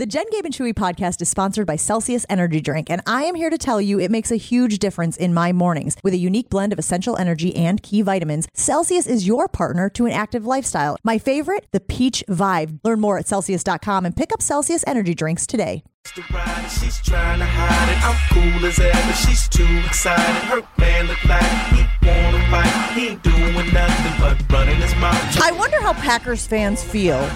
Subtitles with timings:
[0.00, 3.34] The Jen Gabe and Chewy podcast is sponsored by Celsius Energy Drink, and I am
[3.34, 5.94] here to tell you it makes a huge difference in my mornings.
[6.02, 10.06] With a unique blend of essential energy and key vitamins, Celsius is your partner to
[10.06, 10.96] an active lifestyle.
[11.04, 12.80] My favorite, the Peach Vibe.
[12.82, 15.84] Learn more at Celsius.com and pick up Celsius Energy Drinks today.
[16.12, 18.04] She's trying to hide it.
[18.04, 19.12] I'm cool as ever.
[19.12, 20.42] She's too excited.
[20.48, 22.90] Her man look like he wanna.
[22.94, 25.40] He ain't doing nothing but running his mouth.
[25.40, 27.30] I wonder how Packers fans feel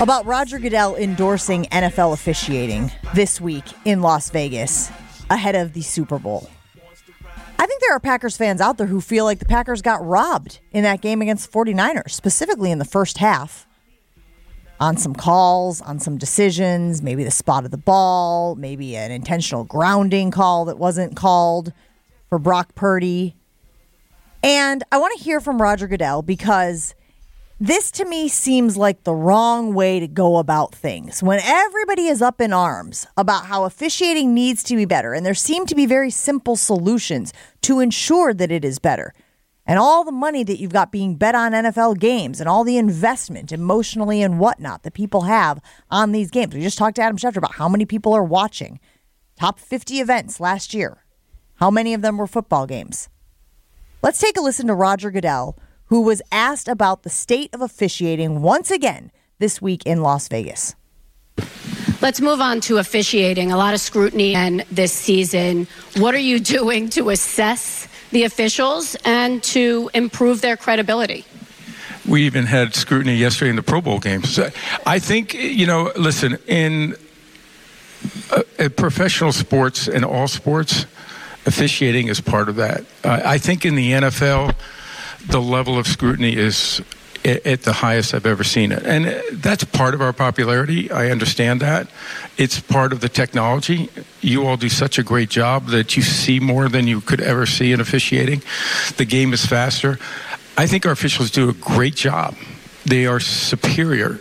[0.00, 4.90] about Roger Goodell endorsing NFL officiating this week in Las Vegas
[5.28, 6.48] ahead of the Super Bowl.
[7.58, 10.60] I think there are Packers fans out there who feel like the Packers got robbed
[10.72, 13.66] in that game against the 49ers, specifically in the first half.
[14.80, 19.62] On some calls, on some decisions, maybe the spot of the ball, maybe an intentional
[19.62, 21.74] grounding call that wasn't called
[22.30, 23.36] for Brock Purdy.
[24.42, 26.94] And I want to hear from Roger Goodell because
[27.62, 31.22] this to me seems like the wrong way to go about things.
[31.22, 35.34] When everybody is up in arms about how officiating needs to be better, and there
[35.34, 39.12] seem to be very simple solutions to ensure that it is better,
[39.70, 42.76] and all the money that you've got being bet on NFL games and all the
[42.76, 45.60] investment emotionally and whatnot that people have
[45.92, 46.52] on these games.
[46.52, 48.80] We just talked to Adam Schefter about how many people are watching.
[49.36, 51.04] Top 50 events last year.
[51.54, 53.08] How many of them were football games?
[54.02, 58.42] Let's take a listen to Roger Goodell who was asked about the state of officiating
[58.42, 60.74] once again this week in Las Vegas.
[62.02, 63.52] Let's move on to officiating.
[63.52, 65.68] A lot of scrutiny and this season.
[65.96, 71.24] What are you doing to assess the officials and to improve their credibility?
[72.08, 74.38] We even had scrutiny yesterday in the Pro Bowl games.
[74.86, 76.96] I think, you know, listen, in
[78.30, 80.86] uh, professional sports and all sports,
[81.46, 82.84] officiating is part of that.
[83.04, 84.54] Uh, I think in the NFL,
[85.26, 86.80] the level of scrutiny is
[87.24, 88.84] at the highest I've ever seen it.
[88.84, 90.90] And that's part of our popularity.
[90.90, 91.88] I understand that.
[92.38, 93.90] It's part of the technology.
[94.20, 97.44] You all do such a great job that you see more than you could ever
[97.46, 98.42] see in officiating.
[98.96, 99.98] The game is faster.
[100.56, 102.36] I think our officials do a great job.
[102.86, 104.18] They are superior.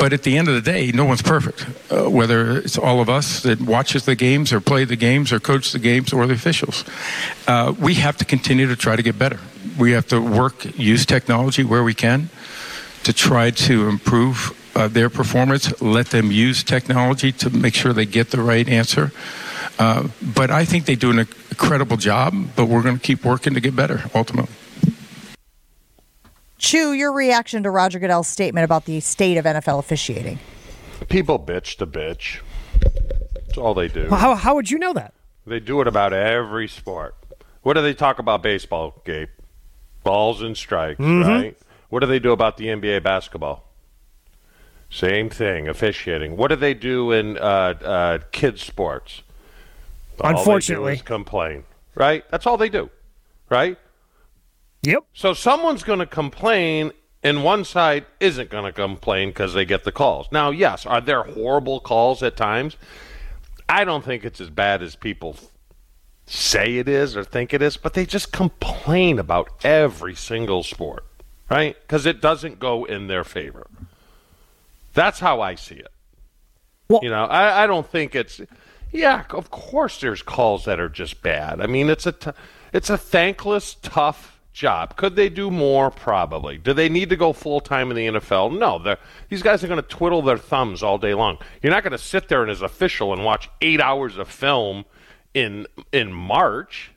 [0.00, 1.66] But at the end of the day, no one's perfect.
[1.92, 5.38] Uh, whether it's all of us that watches the games or play the games or
[5.38, 6.86] coach the games or the officials,
[7.46, 9.38] uh, we have to continue to try to get better.
[9.78, 12.30] We have to work, use technology where we can
[13.02, 15.82] to try to improve uh, their performance.
[15.82, 19.12] Let them use technology to make sure they get the right answer.
[19.78, 22.32] Uh, but I think they do an incredible job.
[22.56, 24.54] But we're going to keep working to get better ultimately.
[26.60, 30.38] Chew, your reaction to Roger Goodell's statement about the state of NFL officiating.
[31.08, 32.40] People bitch to bitch.
[33.34, 34.10] That's all they do.
[34.10, 35.14] How, how would you know that?
[35.46, 37.16] They do it about every sport.
[37.62, 39.30] What do they talk about baseball, Gabe?
[40.04, 41.28] Balls and strikes, mm-hmm.
[41.28, 41.58] right?
[41.88, 43.64] What do they do about the NBA basketball?
[44.90, 46.36] Same thing, officiating.
[46.36, 49.22] What do they do in uh, uh, kids' sports?
[50.20, 51.64] All Unfortunately, complain.
[51.94, 52.22] Right?
[52.30, 52.90] That's all they do.
[53.48, 53.78] Right?
[54.82, 55.04] Yep.
[55.12, 56.92] So someone's going to complain,
[57.22, 60.26] and one side isn't going to complain because they get the calls.
[60.32, 62.76] Now, yes, are there horrible calls at times?
[63.68, 65.36] I don't think it's as bad as people
[66.26, 71.04] say it is or think it is, but they just complain about every single sport,
[71.50, 71.76] right?
[71.82, 73.66] Because it doesn't go in their favor.
[74.94, 75.92] That's how I see it.
[76.88, 78.40] Well, you know, I, I don't think it's.
[78.92, 81.60] Yeah, of course, there's calls that are just bad.
[81.60, 82.32] I mean, it's a t-
[82.72, 84.94] it's a thankless, tough job.
[84.96, 85.90] Could they do more?
[85.90, 86.58] Probably.
[86.58, 88.58] Do they need to go full time in the NFL?
[88.58, 88.96] No.
[89.30, 91.38] These guys are going to twiddle their thumbs all day long.
[91.62, 94.84] You're not going to sit there and as official and watch eight hours of film
[95.32, 96.92] in in March.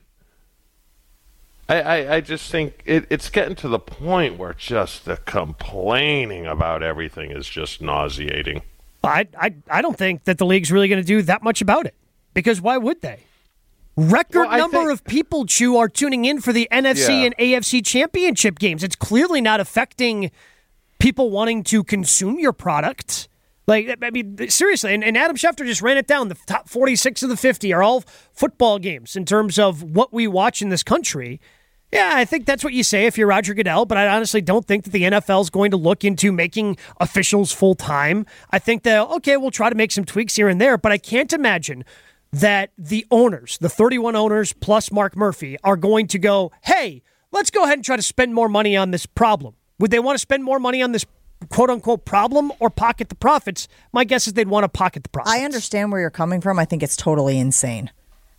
[1.66, 6.46] I, I, I just think it, it's getting to the point where just the complaining
[6.46, 8.60] about everything is just nauseating.
[9.02, 11.86] I, I, I don't think that the league's really going to do that much about
[11.86, 11.94] it
[12.34, 13.20] because why would they?
[13.96, 17.26] Record well, number think, of people, Chew, are tuning in for the NFC yeah.
[17.26, 18.82] and AFC championship games.
[18.82, 20.32] It's clearly not affecting
[20.98, 23.28] people wanting to consume your product.
[23.66, 26.28] Like, I mean, seriously, and, and, Adam Schefter just ran it down.
[26.28, 28.02] The top 46 of the 50 are all
[28.32, 31.40] football games in terms of what we watch in this country.
[31.90, 34.66] Yeah, I think that's what you say if you're Roger Goodell, but I honestly don't
[34.66, 38.26] think that the NFL is going to look into making officials full time.
[38.50, 40.98] I think that, okay, we'll try to make some tweaks here and there, but I
[40.98, 41.84] can't imagine
[42.34, 47.50] that the owners, the 31 owners plus Mark Murphy, are going to go, hey, let's
[47.50, 49.54] go ahead and try to spend more money on this problem.
[49.78, 51.06] Would they want to spend more money on this
[51.48, 53.68] quote unquote problem or pocket the profits?
[53.92, 55.32] My guess is they'd want to pocket the profits.
[55.32, 56.58] I understand where you're coming from.
[56.58, 57.90] I think it's totally insane.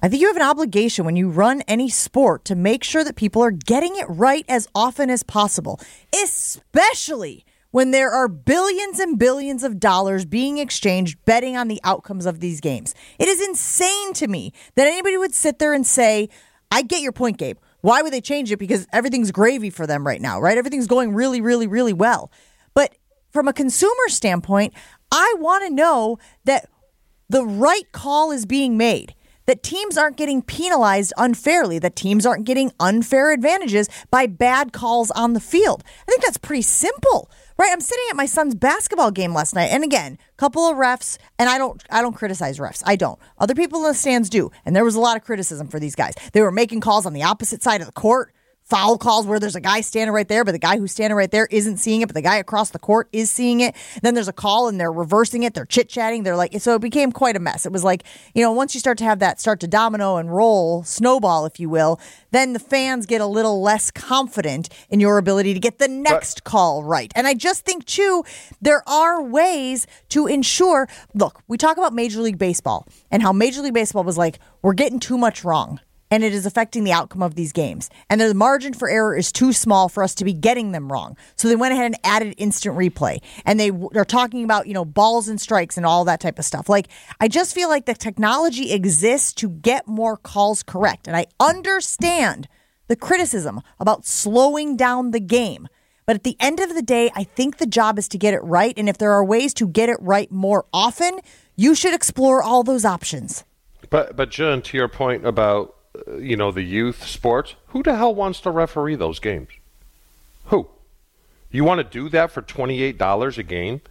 [0.02, 3.16] I think you have an obligation when you run any sport to make sure that
[3.16, 5.80] people are getting it right as often as possible,
[6.14, 7.46] especially
[7.76, 12.40] when there are billions and billions of dollars being exchanged betting on the outcomes of
[12.40, 12.96] these games.
[13.20, 16.30] It is insane to me that anybody would sit there and say,
[16.72, 17.58] I get your point, Gabe.
[17.82, 18.60] Why would they change it?
[18.60, 20.58] Because everything's gravy for them right now, right?
[20.58, 22.32] Everything's going really, really, really well.
[22.74, 22.96] But
[23.34, 24.74] from a consumer standpoint,
[25.12, 26.70] I want to know that
[27.28, 29.16] the right call is being made
[29.48, 35.12] that teams aren't getting penalized unfairly, that teams aren't getting unfair advantages by bad calls
[35.12, 35.84] on the field.
[36.08, 37.30] I think that's pretty simple.
[37.58, 40.76] Right, I'm sitting at my son's basketball game last night, and again, a couple of
[40.76, 42.84] refs, and I don't, I don't criticize refs.
[42.86, 43.18] I don't.
[43.38, 45.96] Other people in the stands do, and there was a lot of criticism for these
[45.96, 46.16] guys.
[46.34, 48.35] They were making calls on the opposite side of the court
[48.66, 51.30] foul calls where there's a guy standing right there, but the guy who's standing right
[51.30, 53.76] there isn't seeing it, but the guy across the court is seeing it.
[54.02, 55.54] Then there's a call and they're reversing it.
[55.54, 56.24] They're chit chatting.
[56.24, 57.66] They're like, so it became quite a mess.
[57.66, 58.04] It was like,
[58.34, 61.60] you know, once you start to have that start to domino and roll, snowball, if
[61.60, 62.00] you will,
[62.32, 66.44] then the fans get a little less confident in your ability to get the next
[66.44, 67.12] but, call right.
[67.16, 68.24] And I just think, too,
[68.62, 70.88] there are ways to ensure.
[71.14, 74.74] Look, we talk about Major League Baseball and how Major League Baseball was like, we're
[74.74, 75.80] getting too much wrong
[76.12, 77.90] and it is affecting the outcome of these games.
[78.10, 81.18] And the margin for error is too small for us to be getting them wrong.
[81.36, 83.20] So they went ahead and added instant replay.
[83.46, 86.46] And they are talking about, you know, balls and strikes and all that type of
[86.46, 86.70] stuff.
[86.70, 86.88] Like,
[87.20, 91.08] I just feel like the technology exists to get more calls correct.
[91.08, 92.48] And I understand
[92.88, 95.68] the criticism about slowing down the game.
[96.06, 98.44] But at the end of the day, I think the job is to get it
[98.44, 98.76] right.
[98.78, 101.20] And if there are ways to get it right more often,
[101.56, 103.44] you should explore all those options.
[103.90, 105.75] But, but Jen, to your point about
[106.20, 109.50] you know, the youth sports, who the hell wants to referee those games?
[110.46, 110.68] Who?
[111.52, 113.82] You want to do that for $28 a game?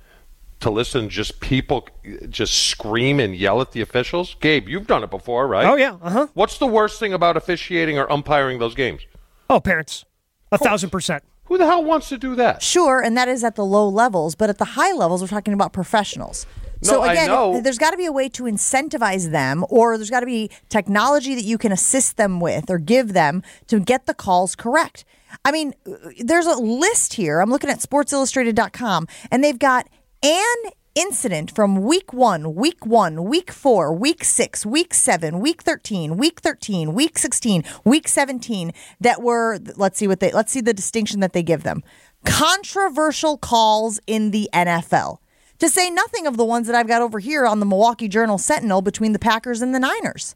[0.60, 1.88] To listen just people
[2.30, 4.36] just scream and yell at the officials?
[4.40, 5.66] Gabe, you've done it before, right?
[5.66, 5.96] Oh, yeah.
[6.00, 6.26] Uh huh.
[6.32, 9.02] What's the worst thing about officiating or umpiring those games?
[9.50, 10.04] Oh, parents.
[10.52, 11.22] A thousand percent.
[11.46, 12.62] Who the hell wants to do that?
[12.62, 15.52] Sure, and that is at the low levels, but at the high levels, we're talking
[15.52, 16.46] about professionals.
[16.84, 20.20] So no, again, there's got to be a way to incentivize them, or there's got
[20.20, 24.14] to be technology that you can assist them with or give them to get the
[24.14, 25.04] calls correct.
[25.44, 27.40] I mean, uh, there's a list here.
[27.40, 29.88] I'm looking at SportsIllustrated.com, and they've got
[30.22, 30.56] an
[30.94, 36.40] incident from week one, week one, week four, week six, week seven, week 13, week
[36.40, 41.20] 13, week 16, week 17 that were, let's see what they, let's see the distinction
[41.20, 41.82] that they give them.
[42.24, 45.18] Controversial calls in the NFL.
[45.64, 48.36] To say nothing of the ones that I've got over here on the Milwaukee Journal
[48.36, 50.34] Sentinel between the Packers and the Niners.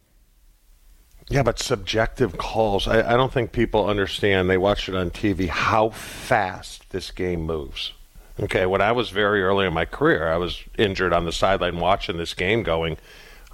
[1.28, 2.88] Yeah, but subjective calls.
[2.88, 4.48] I, I don't think people understand.
[4.48, 7.92] They watch it on TV how fast this game moves.
[8.40, 11.78] Okay, when I was very early in my career, I was injured on the sideline
[11.78, 12.96] watching this game going,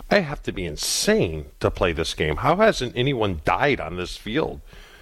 [0.08, 2.36] I have to be insane to play this game.
[2.36, 4.60] How hasn't anyone died on this field?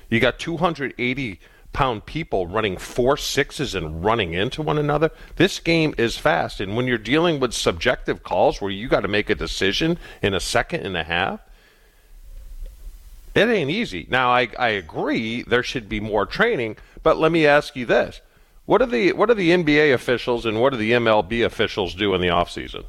[0.09, 1.39] You got 280
[1.73, 5.11] pound people running four sixes and running into one another.
[5.37, 6.61] This game is fast.
[6.61, 10.35] And when you're dealing with subjective calls where you got to make a decision in
[10.35, 11.41] a second and a half,
[13.35, 14.07] it ain't easy.
[14.11, 18.21] Now, I, I agree there should be more training, but let me ask you this.
[18.67, 22.15] What are the what are the NBA officials and what do the MLB officials do
[22.15, 22.85] in the offseason?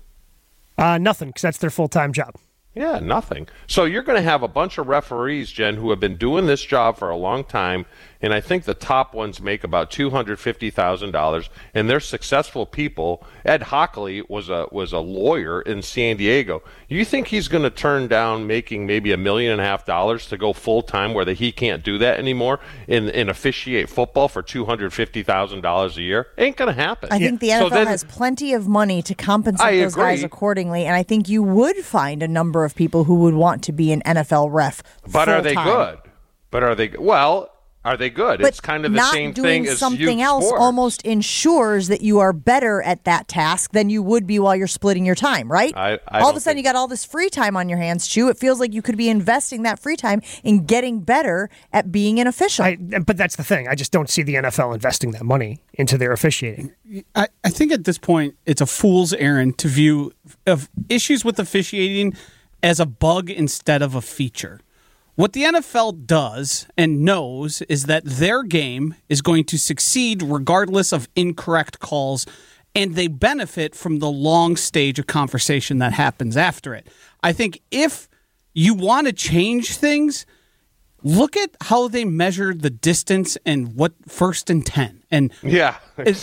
[0.78, 2.36] Uh, nothing, because that's their full time job.
[2.76, 3.48] Yeah, nothing.
[3.68, 6.64] So you're going to have a bunch of referees, Jen, who have been doing this
[6.64, 7.86] job for a long time,
[8.24, 12.00] and I think the top ones make about two hundred fifty thousand dollars, and they're
[12.00, 13.28] successful people.
[13.44, 16.64] Ed Hochuli was a was a lawyer in San Diego.
[16.88, 20.28] You think he's going to turn down making maybe a million and a half dollars
[20.28, 24.42] to go full time, where he can't do that anymore, and, and officiate football for
[24.42, 26.28] two hundred fifty thousand dollars a year?
[26.38, 27.10] Ain't going to happen.
[27.12, 30.04] I think the NFL so then, has plenty of money to compensate I those agree.
[30.04, 33.66] guys accordingly, and I think you would find a number of people who would want
[33.66, 34.82] to be an NFL ref.
[35.12, 36.00] But are they good?
[36.52, 37.53] But are they well?
[37.86, 38.40] Are they good?
[38.40, 40.62] But it's kind of the same thing as something else sports.
[40.62, 44.68] almost ensures that you are better at that task than you would be while you're
[44.68, 45.76] splitting your time, right?
[45.76, 48.08] I, I all of a sudden you got all this free time on your hands,
[48.08, 48.30] Chew.
[48.30, 52.22] It feels like you could be investing that free time in getting better at being
[52.22, 52.64] an official.
[52.64, 53.68] I, but that's the thing.
[53.68, 56.74] I just don't see the NFL investing that money into their officiating.
[57.16, 60.14] I, I think at this point it's a fool's errand to view
[60.48, 62.16] of issues with officiating
[62.62, 64.62] as a bug instead of a feature.
[65.16, 70.92] What the NFL does and knows is that their game is going to succeed regardless
[70.92, 72.26] of incorrect calls,
[72.74, 76.88] and they benefit from the long stage of conversation that happens after it.
[77.22, 78.10] I think if
[78.56, 80.26] you want to change things,
[81.04, 85.78] look at how they measure the distance and what first and 10 and yeah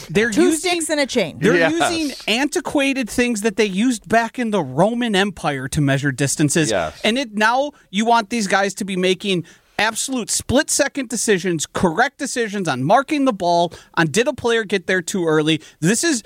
[0.08, 1.92] they're Two using sticks and a chain they're yes.
[1.92, 7.00] using antiquated things that they used back in the roman empire to measure distances yes.
[7.04, 9.44] and it now you want these guys to be making
[9.80, 14.86] absolute split second decisions, correct decisions on marking the ball, on did a player get
[14.86, 15.60] there too early.
[15.80, 16.22] This is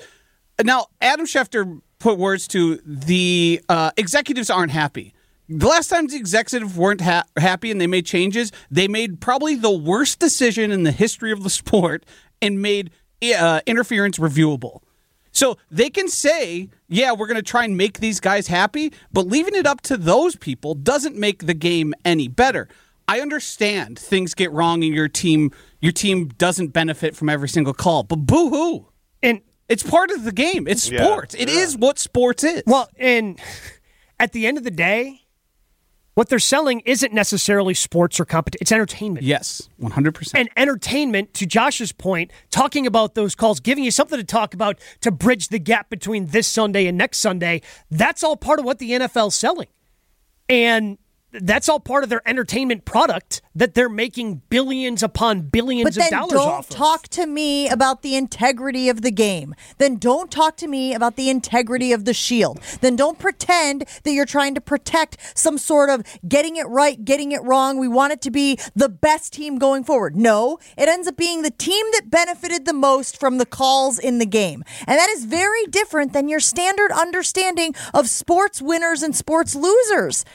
[0.63, 5.14] now Adam Schefter put words to the uh, executives aren't happy.
[5.47, 9.55] The last time the executives weren't ha- happy and they made changes, they made probably
[9.55, 12.03] the worst decision in the history of the sport
[12.41, 12.91] and made
[13.37, 14.81] uh, interference reviewable.
[15.31, 19.27] So they can say, yeah, we're going to try and make these guys happy, but
[19.27, 22.69] leaving it up to those people doesn't make the game any better.
[23.07, 27.73] I understand things get wrong and your team your team doesn't benefit from every single
[27.73, 28.87] call, but boo hoo.
[29.21, 30.67] And it's part of the game.
[30.67, 31.35] It's Yeah, sports.
[31.35, 31.79] It is yeah.
[31.79, 32.63] what sports is.
[32.65, 33.39] well, and
[34.19, 35.21] at the end of the day,
[36.15, 38.61] what they're selling isn't necessarily sports or competition.
[38.61, 39.25] It's entertainment.
[39.25, 40.31] yes, 100%.
[40.33, 44.79] and entertainment, to Josh's point, talking about those calls, giving you something to talk about
[45.01, 48.79] to bridge the gap between this Sunday and next Sunday, that's all part of what
[48.79, 49.67] the NFL's selling.
[50.49, 50.97] And
[51.41, 56.05] that's all part of their entertainment product that they're making billions upon billions But then
[56.05, 56.75] of dollars don't off of.
[56.75, 59.55] talk to me about the integrity of the game.
[59.77, 62.59] Then don't talk to me about the integrity of the shield.
[62.81, 67.31] Then don't pretend that you're trying to protect some sort of getting it right, getting
[67.31, 67.77] it wrong.
[67.77, 70.15] We want it to be the best team going forward.
[70.15, 74.19] No, it ends up being the team that benefited the most from the calls in
[74.19, 74.63] the game.
[74.87, 80.25] And that is very different than your standard understanding of sports winners and sports losers.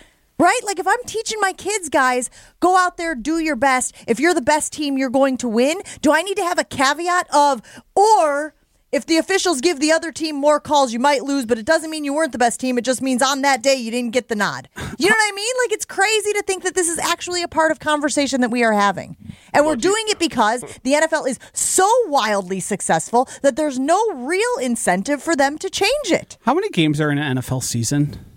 [0.40, 0.60] Right?
[0.64, 2.30] Like if I'm teaching my kids, guys,
[2.60, 3.94] go out there, do your best.
[4.06, 5.82] If you're the best team, you're going to win.
[6.00, 7.60] Do I need to have a caveat of,
[7.94, 8.54] or
[8.90, 11.90] if the officials give the other team more calls, you might lose, but it doesn't
[11.90, 12.78] mean you weren't the best team.
[12.78, 14.70] It just means on that day you didn't get the nod.
[14.98, 15.54] You know what I mean?
[15.62, 18.64] Like it's crazy to think that this is actually a part of conversation that we
[18.64, 19.18] are having.
[19.52, 24.56] And we're doing it because the NFL is so wildly successful that there's no real
[24.62, 26.38] incentive for them to change it.
[26.46, 28.29] How many games are in an NFL season?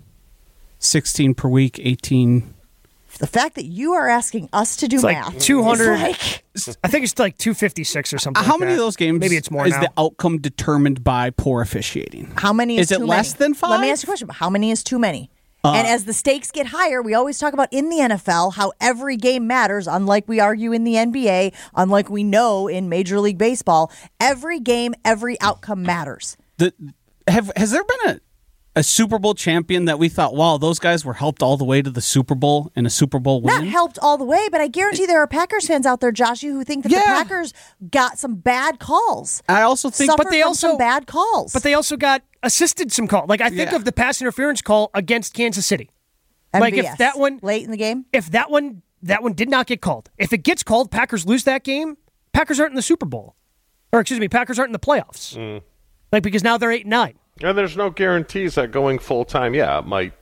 [0.84, 2.54] 16 per week, 18.
[3.18, 5.38] The fact that you are asking us to do It's like math.
[5.38, 6.44] 200 like-
[6.82, 8.42] I think it's like 256 or something.
[8.42, 9.82] How like many of those games Maybe it's more is now.
[9.82, 12.32] the outcome determined by poor officiating?
[12.36, 13.52] How many is, Is it too less many?
[13.54, 13.88] than Let me?
[13.88, 13.92] Uh.
[13.92, 14.28] ask you a question.
[14.30, 15.30] How many is too many?
[15.66, 19.16] and as the stakes get higher, we always talk about in the NFL how every
[19.16, 23.90] game matters, unlike we argue in the NBA, unlike we know in Major League Baseball.
[24.20, 26.36] Every game, every outcome matters.
[26.58, 26.74] The,
[27.28, 28.20] have has there been a
[28.76, 31.80] a Super Bowl champion that we thought, wow, those guys were helped all the way
[31.80, 33.54] to the Super Bowl and a Super Bowl win?
[33.54, 36.48] Not helped all the way, but I guarantee there are Packers fans out there, Joshy,
[36.50, 37.52] who think that the Packers
[37.90, 39.42] got some bad calls.
[39.48, 41.52] I also think, But they from also- some bad calls.
[41.52, 43.26] But they also got assisted some call.
[43.28, 43.76] Like I think Yeah.
[43.76, 45.90] of the pass interference call against Kansas City.
[46.52, 49.66] like, if that one- late in the game, If that one that one did not
[49.66, 51.96] get called, if it gets called, Packers lose that game.
[52.32, 53.36] Packers aren't in the Super Bowl,
[53.92, 55.36] or excuse me, Packers aren't in the playoffs.
[55.36, 55.60] Mm.
[56.10, 57.14] Like because now they're eight and nine.
[57.42, 60.12] And there's no guarantees that going full time, yeah, it might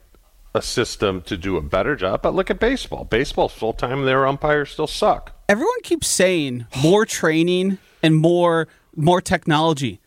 [0.55, 2.23] assist them to do a better job.
[2.23, 3.05] But look at baseball.
[3.05, 5.33] Baseball's full time, and their umpires still suck.
[5.49, 10.01] everyone keeps saying more training and more more technology.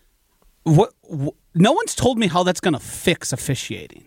[0.64, 0.94] What?
[1.12, 4.06] wh- no one's told me how that's going to fix officiating.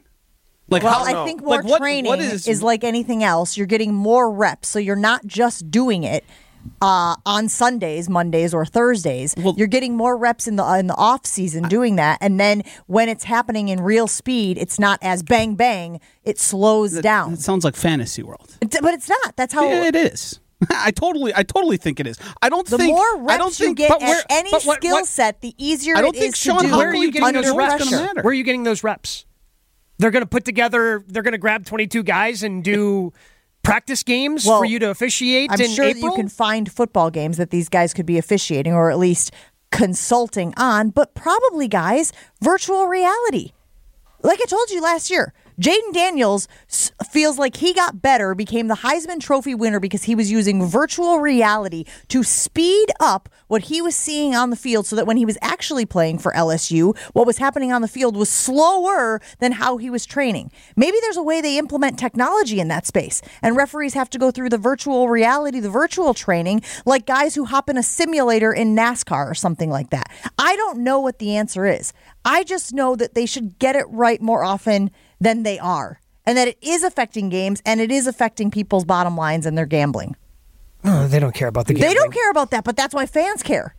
[0.68, 3.56] Like Well, how, I think more like what- training what is, is, like anything else.
[3.56, 6.24] You're getting more reps, so you're not just doing it
[6.82, 9.34] uh, on Sundays, Mondays, or Thursdays.
[9.36, 12.62] Well- you're getting more reps in the in the off season doing that, and then
[12.86, 16.00] when it's happening in real speed, it's not as bang bang.
[16.24, 17.34] It slows down.
[17.34, 18.56] It sounds like fantasy world.
[18.60, 19.36] It's- but it's not.
[19.36, 19.64] That's how.
[19.66, 20.40] Yeah, it is.
[20.70, 22.18] I totally, I totally think it is.
[22.42, 24.64] I don't the think more reps I don't you get but at where- any but
[24.64, 26.88] what- skill what- set, the easier I don't it think is Sean to do Where
[26.90, 27.72] are you getting those reps?
[27.78, 28.04] gonna pressure.
[28.06, 28.22] matter.
[28.22, 29.24] Where are you getting those reps?
[30.00, 31.04] They're going to put together.
[31.08, 33.12] They're going to grab twenty-two guys and do
[33.68, 37.36] practice games Well, for you to officiate I'm sure that you can find football games
[37.36, 39.32] that these guys could be officiating or at least
[39.70, 43.52] consulting on, but probably, guys, virtual reality.
[44.22, 46.46] Like I told you last year, Jayden Daniels
[47.10, 51.18] feels like he got better, became the Heisman Trophy winner because he was using virtual
[51.18, 55.24] reality to speed up what he was seeing on the field so that when he
[55.24, 59.78] was actually playing for LSU, what was happening on the field was slower than how
[59.78, 60.52] he was training.
[60.76, 64.30] Maybe there's a way they implement technology in that space, and referees have to go
[64.30, 68.76] through the virtual reality, the virtual training, like guys who hop in a simulator in
[68.76, 70.08] NASCAR or something like that.
[70.38, 71.92] I don't know what the answer is.
[72.24, 76.36] I just know that they should get it right more often than they are, and
[76.38, 80.16] that it is affecting games and it is affecting people's bottom lines and their gambling.
[80.84, 81.80] Oh, they don't care about the game.
[81.82, 83.74] They don't care about that, but that's why fans care.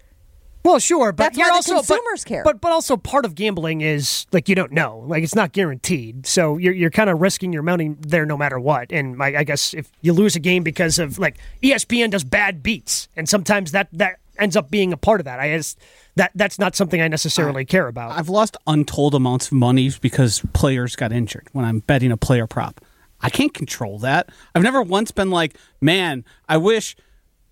[0.65, 2.43] Well, sure, but That's why you're the also but- consumers care.
[2.43, 6.25] But but also part of gambling is like you don't know, like it's not guaranteed.
[6.27, 8.91] So you're you're kind of risking your money there no matter what.
[8.91, 12.61] And I, I guess if you lose a game because of like ESPN does bad
[12.61, 15.39] beats, and sometimes that that ends up being a part of that.
[15.39, 15.79] I just
[16.15, 18.11] that that's not something I necessarily care about.
[18.11, 22.47] I've lost untold amounts of money because players got injured when I'm betting a player
[22.47, 22.81] prop.
[23.21, 24.29] I can't control that.
[24.55, 26.95] I've never once been like, man, I wish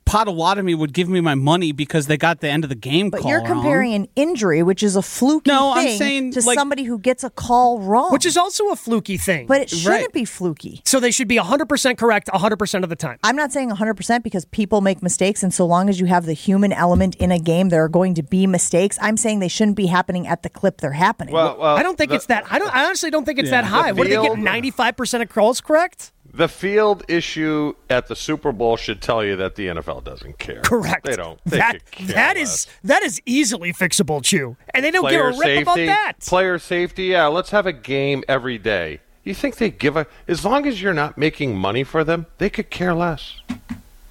[0.08, 3.22] Potawatomi would give me my money because they got the end of the game But
[3.22, 3.48] call you're wrong.
[3.62, 6.98] comparing an injury, which is a fluky No, I'm thing, saying, to like- somebody who
[6.98, 8.12] gets a call wrong.
[8.12, 9.48] Which is also a fluky thing.
[9.48, 10.14] but it shouldn't Right.
[10.14, 10.82] be fluky.
[10.86, 13.18] so they should be 100% correct 100% of the time.
[13.24, 16.34] I'm not saying 100% because people make mistakes, and so long as you have the
[16.34, 18.98] human element in a game, there are going to be mistakes.
[19.02, 21.34] I'm saying they shouldn't be happening at the clip they're happening.
[21.34, 22.46] Well, well, I don't think the- it's that.
[22.50, 22.74] I don't.
[22.74, 23.92] I honestly don't think it's that high.
[23.92, 24.38] What do they get?
[24.38, 26.12] 95% of calls correct?
[26.38, 30.62] The field issue at the Super Bowl should tell you that the NFL doesn't care.
[30.62, 31.04] Correct.
[31.04, 31.40] They don't.
[31.46, 35.44] They that that is that is easily fixable, Chew, and they don't player give a
[35.44, 36.14] rip about that.
[36.20, 37.06] Player safety.
[37.06, 39.00] Yeah, let's have a game every day.
[39.24, 40.06] You think they give a?
[40.28, 43.42] As long as you're not making money for them, they could care less.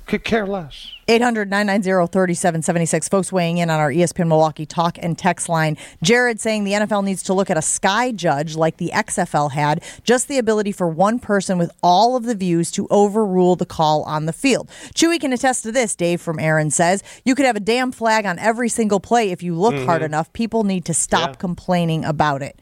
[0.07, 0.93] Could care less.
[1.09, 3.09] 800 990 3776.
[3.09, 5.77] Folks weighing in on our ESPN Milwaukee talk and text line.
[6.01, 9.83] Jared saying the NFL needs to look at a sky judge like the XFL had,
[10.05, 14.05] just the ability for one person with all of the views to overrule the call
[14.05, 14.69] on the field.
[14.95, 17.03] Chewy can attest to this, Dave from Aaron says.
[17.25, 20.05] You could have a damn flag on every single play if you look hard mm-hmm.
[20.05, 20.33] enough.
[20.33, 21.35] People need to stop Yeah.
[21.35, 22.61] complaining about it.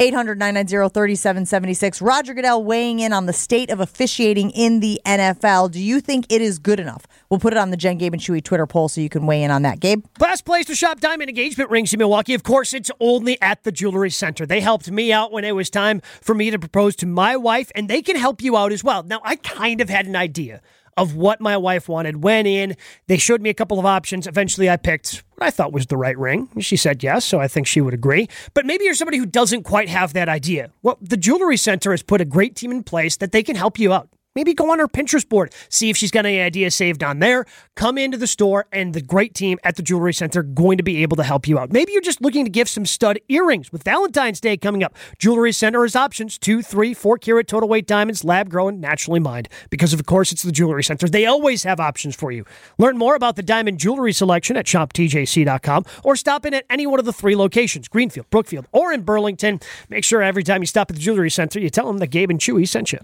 [0.00, 2.00] 800 990 3776.
[2.00, 5.72] Roger Goodell weighing in on the state of officiating in the NFL.
[5.72, 7.04] Do you think it is good enough?
[7.28, 9.42] We'll put it on the Jen Gabe and Chewy Twitter poll so you can weigh
[9.42, 9.80] in on that.
[9.80, 10.04] Gabe?
[10.20, 12.34] Best place to shop diamond engagement rings in Milwaukee.
[12.34, 14.46] Of course, it's only at the Jewelry Center.
[14.46, 17.72] They helped me out when it was time for me to propose to my wife,
[17.74, 19.02] and they can help you out as well.
[19.02, 20.60] Now, I kind of had an idea
[20.98, 22.22] of what my wife wanted.
[22.22, 22.76] Went in,
[23.06, 24.26] they showed me a couple of options.
[24.26, 26.48] Eventually, I picked what I thought was the right ring.
[26.60, 28.28] She said yes, so I think she would agree.
[28.54, 30.70] But maybe you're somebody who doesn't quite have that idea.
[30.82, 33.78] Well, the Jewelry Center has put a great team in place that they can help
[33.78, 34.08] you out.
[34.38, 37.44] Maybe go on her Pinterest board, see if she's got any ideas saved on there.
[37.74, 41.02] Come into the store, and the great team at the Jewelry Center going to be
[41.02, 41.72] able to help you out.
[41.72, 44.94] Maybe you're just looking to gift some stud earrings with Valentine's Day coming up.
[45.18, 49.48] Jewelry Center has options two, three, four carat total weight diamonds, lab grown, naturally mined.
[49.70, 52.44] Because of course it's the Jewelry Center, they always have options for you.
[52.78, 57.00] Learn more about the diamond jewelry selection at shoptjc.com or stop in at any one
[57.00, 59.58] of the three locations: Greenfield, Brookfield, or in Burlington.
[59.88, 62.30] Make sure every time you stop at the Jewelry Center, you tell them that Gabe
[62.30, 63.00] and Chewy sent you.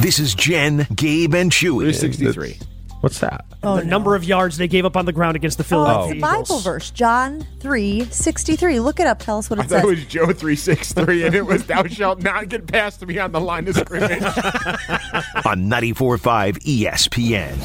[0.00, 1.94] This is Jen, Gabe, and Chewy.
[1.94, 2.58] 63.
[3.00, 3.44] What's that?
[3.62, 6.14] Oh, the number of yards they gave up on the ground against the Oh, Philadelphia
[6.16, 8.80] it's a uh, Bible verse, John 3 63.
[8.80, 9.20] Look it up.
[9.20, 9.84] Tell us what I it thought says.
[9.84, 13.40] it was Joe 363, and it was Thou shalt not get past me on the
[13.40, 14.22] line of scrimmage.
[14.22, 17.64] On 94.5 ESPN.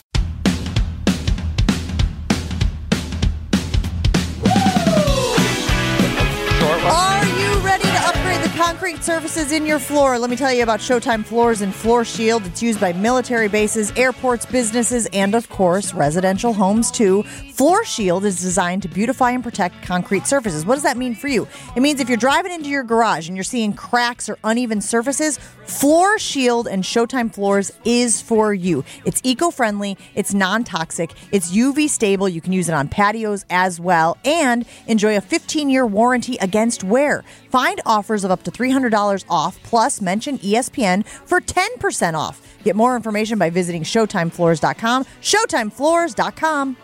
[8.65, 10.17] Concrete surfaces in your floor?
[10.17, 12.45] Let me tell you about Showtime Floors and Floor Shield.
[12.45, 17.23] It's used by military bases, airports, businesses, and of course, residential homes too.
[17.23, 20.65] Floor Shield is designed to beautify and protect concrete surfaces.
[20.65, 21.45] What does that mean for you?
[21.76, 25.39] It means if you're driving into your garage and you're seeing cracks or uneven surfaces,
[25.65, 28.86] Floor Shield and Showtime Floors is for you.
[29.06, 32.30] It's eco-friendly, it's non-toxic, it's UV stable.
[32.30, 37.26] You can use it on patios as well and enjoy a 15-year warranty against wear.
[37.54, 42.42] Find offers of up to $300 off plus mention ESPN for 10% off.
[42.63, 45.06] Get more information by visiting showtimefloors.com.
[45.22, 46.78] showtimefloors.com.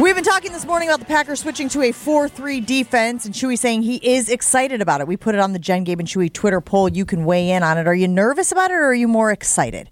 [0.00, 3.34] We've been talking this morning about the Packers switching to a 4 3 defense, and
[3.34, 5.06] Chewy saying he is excited about it.
[5.06, 6.88] We put it on the Jen Gabe and Chewy Twitter poll.
[6.88, 7.86] You can weigh in on it.
[7.86, 9.90] Are you nervous about it or are you more excited?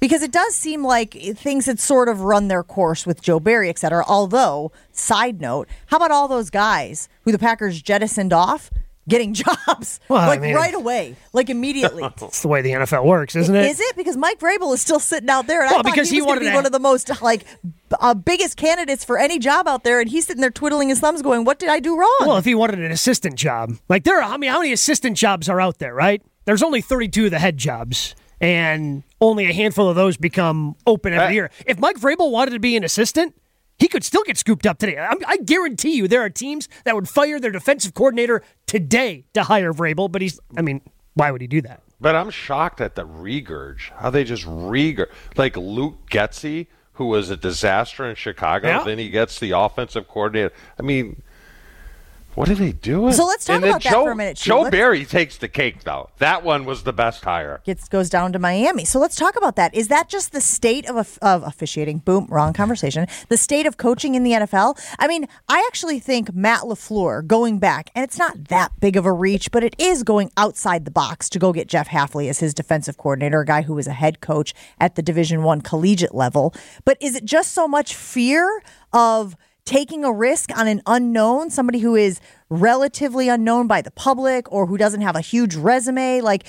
[0.00, 3.68] Because it does seem like things had sort of run their course with Joe Barry,
[3.68, 4.02] et cetera.
[4.08, 8.70] Although, side note, how about all those guys who the Packers jettisoned off
[9.08, 9.34] getting
[9.66, 12.02] jobs Well, I like mean- right away, like immediately?
[12.18, 13.66] That's the way the NFL works, isn't it?
[13.66, 15.60] Is it because Mike Vrabel is still sitting out there?
[15.60, 16.78] And I Well, thought because he, he was going to wanted be one of the
[16.78, 17.44] most like
[18.00, 21.20] uh, biggest candidates for any job out there, and he's sitting there twiddling his thumbs,
[21.20, 24.18] going, "What did I do wrong?" Well, if he wanted an assistant job, like there
[24.22, 26.22] are, I mean, how many assistant jobs are out there, right?
[26.46, 31.12] There's only 32 of the head jobs, and only a handful of those become open
[31.12, 31.50] every Uh, year.
[31.66, 33.34] If Mike Vrabel wanted to be an assistant,
[33.78, 34.98] he could still get scooped up today.
[34.98, 39.44] I, I guarantee you, there are teams that would fire their defensive coordinator today to
[39.44, 40.10] hire Vrabel.
[40.10, 40.80] But he's, I mean,
[41.14, 41.82] why would he do that?
[42.00, 43.90] But I'm shocked at the regurge.
[43.96, 45.10] How they just regurge.
[45.36, 48.84] Like Luke Getsy, who was a disaster in Chicago, Yeah.
[48.84, 50.52] then he gets the offensive coordinator.
[50.78, 51.22] I mean,
[52.34, 53.12] what are they doing?
[53.12, 54.50] So let's talk And about that Joe, for a minute, Stu.
[54.50, 56.10] Joe Let's- Barry takes the cake, though.
[56.18, 57.60] That one was the best hire.
[57.64, 58.84] gets goes down to Miami.
[58.84, 59.74] So let's talk about that.
[59.74, 61.98] Is that just the state of of officiating?
[61.98, 63.06] Boom, wrong conversation.
[63.28, 64.78] The state of coaching in the NFL.
[64.98, 69.06] I mean, I actually think Matt LaFleur going back, and it's not that big of
[69.06, 72.38] a reach, but it is going outside the box to go get Jeff Hafley as
[72.40, 76.14] his defensive coordinator, a guy who was a head coach at the Division One collegiate
[76.14, 76.54] level.
[76.84, 78.62] But is it just so much fear
[78.92, 79.36] of
[79.70, 84.66] taking a risk on an unknown, somebody who is relatively unknown by the public or
[84.66, 86.20] who doesn't have a huge resume.
[86.20, 86.44] Like,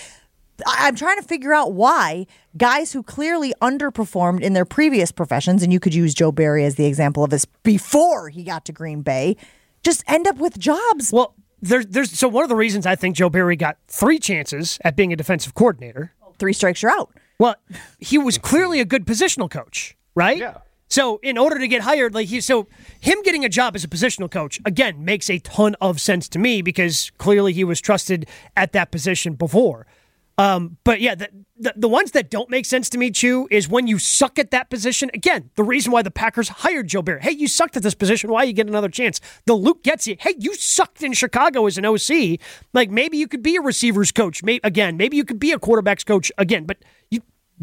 [0.65, 2.25] I- I'm trying to figure out why
[2.57, 6.75] guys who clearly underperformed in their previous professions, and you could use Joe Barry as
[6.75, 9.38] the example of this before he got to Green Bay,
[9.84, 11.12] just end up with jobs.
[11.13, 14.79] Well, there's there's so one of the reasons I think Joe Barry got three chances
[14.84, 16.12] at being a defensive coordinator.
[16.39, 17.12] Three strikes, you're out.
[17.38, 17.55] Well,
[17.99, 20.38] he was clearly a good positional coach, right?
[20.39, 20.57] Yeah.
[20.91, 22.67] So in order to get hired, like he, so
[22.99, 26.39] him getting a job as a positional coach again makes a ton of sense to
[26.39, 28.27] me because clearly he was trusted
[28.58, 29.88] at that position before.
[30.38, 33.69] Um, but yeah, the, the the ones that don't make sense to me, Chew, is
[33.69, 35.12] when you suck at that position.
[35.13, 37.21] Again, the reason why the Packers hired Joe Barry.
[37.21, 38.30] Hey, you sucked at this position.
[38.30, 39.21] Why you get another chance?
[39.45, 40.19] The Luke Getsy.
[40.19, 42.39] Hey, you sucked in Chicago as an OC.
[42.73, 44.43] Like maybe you could be a receivers coach.
[44.43, 46.65] Maybe again, maybe you could be a quarterbacks coach again.
[46.65, 46.77] But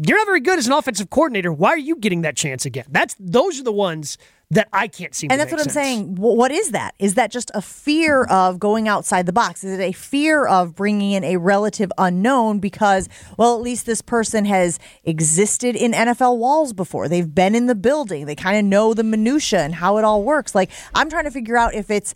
[0.07, 1.51] you're not very good as an offensive coordinator.
[1.51, 2.85] Why are you getting that chance again?
[2.89, 4.17] That's those are the ones
[4.51, 5.27] that I can't see.
[5.29, 5.73] And that's what I'm sense.
[5.73, 6.15] saying.
[6.15, 6.95] What is that?
[6.97, 9.63] Is that just a fear of going outside the box?
[9.63, 14.01] Is it a fear of bringing in a relative unknown because, well, at least this
[14.01, 17.07] person has existed in NFL walls before.
[17.07, 18.25] They've been in the building.
[18.25, 20.55] They kind of know the minutia and how it all works.
[20.55, 22.15] Like I'm trying to figure out if it's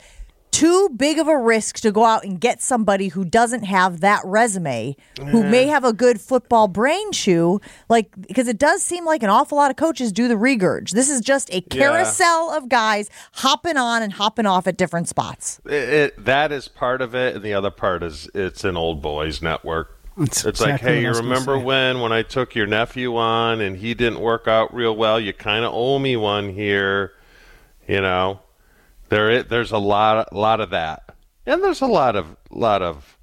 [0.54, 4.22] too big of a risk to go out and get somebody who doesn't have that
[4.24, 9.24] resume, who may have a good football brain chew, like because it does seem like
[9.24, 10.92] an awful lot of coaches do the regurge.
[10.92, 15.60] This is just a carousel of guys hopping on and hopping off at different spots.
[15.66, 19.02] It, it, that is part of it, and the other part is it's an old
[19.02, 20.00] boys network.
[20.16, 23.96] That's it's like, hey, you remember when when I took your nephew on and he
[23.96, 25.20] didn't work out real well?
[25.20, 27.14] You kind of owe me one here,
[27.88, 28.43] you know.
[29.14, 31.04] There, i- there's a lot, lot of that,
[31.46, 33.16] and there's a lot of, lot of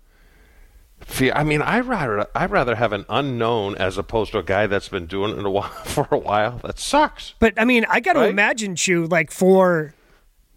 [1.00, 1.32] fear.
[1.34, 4.88] I mean, I rather, I rather have an unknown as opposed to a guy that's
[4.88, 6.58] been doing it a while, for a while.
[6.62, 7.34] That sucks.
[7.40, 8.30] But I mean, I got to Right?
[8.30, 9.92] imagine, Chew, like for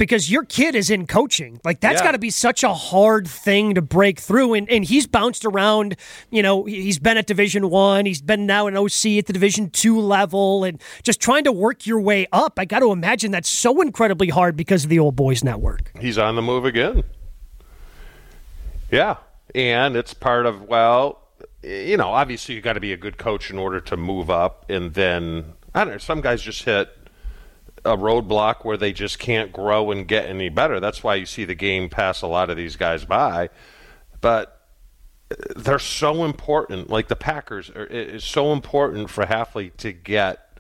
[0.04, 2.08] because your kid is in coaching, like that's Yeah.
[2.08, 4.54] got to be such a hard thing to break through.
[4.54, 5.96] And and he's bounced around.
[6.30, 9.34] You know, he- he's been at Division One, he's been now an OC at the
[9.34, 12.60] Division Two level, and just trying to work your way up.
[12.60, 15.92] I got to imagine that's so incredibly hard because of the old boys network.
[16.02, 17.04] he's on the move again.
[18.92, 19.16] Yeah,
[19.56, 21.20] and it's part of well,
[21.64, 24.66] you know, obviously you got to be a good coach in order to move up,
[24.70, 25.98] and then I don't know.
[25.98, 26.90] Some guys just hit
[27.86, 30.80] a roadblock where they just can't grow and get any better.
[30.80, 33.50] That's why you see the game pass a lot of these guys by,
[34.22, 34.62] but.
[35.32, 36.90] uh, They're so important.
[36.90, 40.60] Like the Packers, are, it is so important for Hafley to get.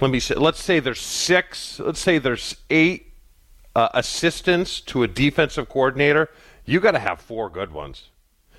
[0.00, 0.34] Let me say.
[0.34, 1.80] Let's say there's six.
[1.80, 3.12] Let's say there's eight
[3.74, 6.30] uh, assistants to a defensive coordinator,
[6.64, 8.08] you got to have four good ones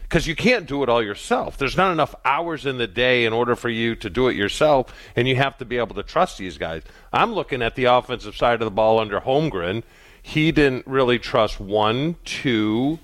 [0.08, 1.58] because you can't do it all yourself.
[1.58, 4.93] There's not enough hours in the day in order for you to do it yourself,
[5.15, 6.84] and you have to be able to trust these guys.
[7.12, 9.84] I'm looking at the offensive side of the ball under Holmgren.
[10.22, 13.00] He didn't really trust one, two,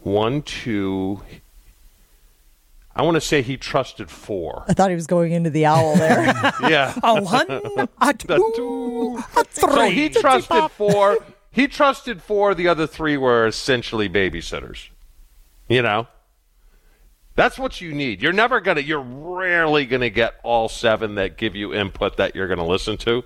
[0.00, 1.22] one, two.
[2.96, 4.64] I want to say he trusted four.
[4.68, 6.32] I thought he was going into the owl there.
[6.62, 6.94] Yeah.
[7.02, 7.50] A one,
[8.00, 9.22] a two, two.
[9.36, 11.18] a So he trusted four.
[11.50, 12.54] He trusted four.
[12.54, 14.88] The other three were essentially babysitters.
[15.68, 16.06] You know,
[17.36, 18.22] that's what you need.
[18.22, 18.80] You're never gonna.
[18.80, 23.24] You're rarely gonna get all seven that give you input that you're gonna listen to.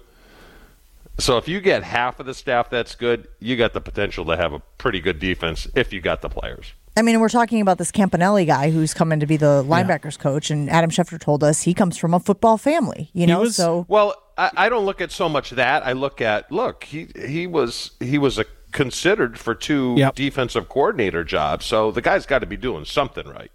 [1.19, 4.37] So if you get half of the staff that's good, you got the potential to
[4.37, 6.73] have a pretty good defense if you got the players.
[6.97, 10.51] I mean, we're talking about this Campanile guy who's coming to be the linebackers coach,
[10.51, 13.11] and Adam Schefter told us he comes from a football family.
[13.13, 15.85] You know, was- so Well, I, I don't look at so much that.
[15.87, 16.85] I look at look.
[16.85, 20.15] He he was he was a considered for two Yep.
[20.15, 21.67] defensive coordinator jobs.
[21.67, 23.51] So the guy's got to be doing something right.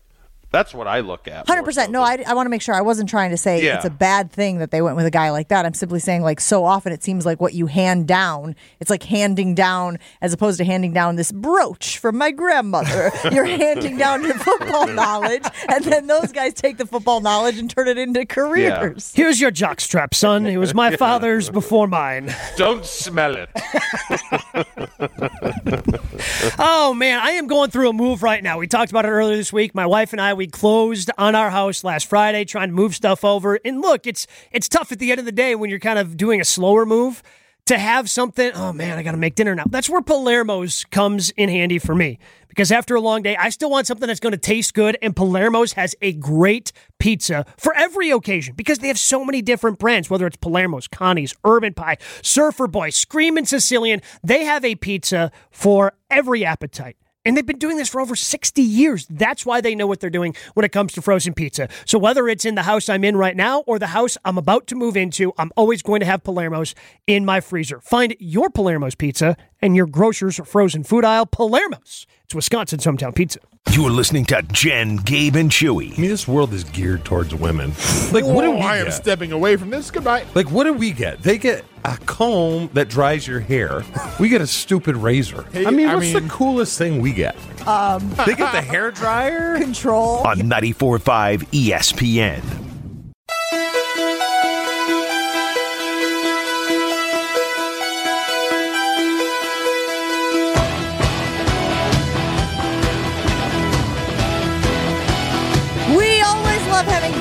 [0.54, 1.48] That's what I look at.
[1.48, 1.92] Hundred percent.
[1.92, 3.78] No, I, I want to make sure I wasn't trying to say Yeah.
[3.78, 5.66] it's a bad thing that they went with a guy like that.
[5.66, 9.02] I'm simply saying like so often it seems like what you hand down, it's like
[9.02, 13.12] handing down as opposed to handing down this brooch from my grandmother.
[13.32, 17.68] You're handing down your football knowledge, and then those guys take the football knowledge and
[17.68, 19.12] turn it into careers.
[19.16, 20.46] Here's your jockstrap, son.
[20.46, 22.32] It was my father's before mine.
[22.58, 23.50] Don't smell it.
[26.60, 28.60] Oh man, I am going through a move right now.
[28.60, 29.74] We talked about it earlier this week.
[29.74, 33.24] My wife and I we closed on our house last Friday trying to move stuff
[33.24, 33.60] over.
[33.64, 36.18] And look, it's it's tough at the end of the day when you're kind of
[36.18, 37.24] doing a slower move
[37.66, 39.64] to have something, oh man, I got to make dinner now.
[39.70, 42.20] That's where Palermo's comes in handy for me.
[42.50, 45.16] Because after a long day, I still want something that's going to taste good and
[45.16, 50.10] Palermo's has a great pizza for every occasion because they have so many different brands,
[50.10, 55.94] whether it's Palermo's, Connie's, Urban Pie, Surfer Boy, Screamin' Sicilian, they have a pizza for
[56.12, 56.98] every appetite.
[57.26, 59.08] And they've been doing this for over 60 years.
[59.10, 61.70] That's why they know what they're doing when it comes to frozen pizza.
[61.86, 64.68] So whether it's in the house I'm in right now or the house I'm about
[64.68, 66.76] to move into, I'm always going to have Palermo's
[67.08, 67.80] in my freezer.
[67.80, 72.06] Find your Palermo's pizza and your grocer's frozen food aisle, Palermo's.
[72.26, 73.40] It's Wisconsin's hometown pizza.
[73.71, 75.97] You're listening to Jen, Gabe, and Chewy.
[75.97, 77.71] I mean, this world is geared towards women.
[78.12, 78.91] Like, what do Whoa, we I am get?
[78.91, 79.89] stepping away from this.
[79.89, 80.26] Goodbye.
[80.36, 81.23] Like, what do we get?
[81.23, 83.84] They get a comb that dries your hair.
[84.19, 85.43] We get a stupid razor.
[85.52, 87.36] Hey, I mean, I what's mean- the coolest thing we get?
[87.67, 89.58] Um, they get the hair dryer.
[89.60, 90.17] Control.
[90.28, 92.43] On 94.5 ESPN.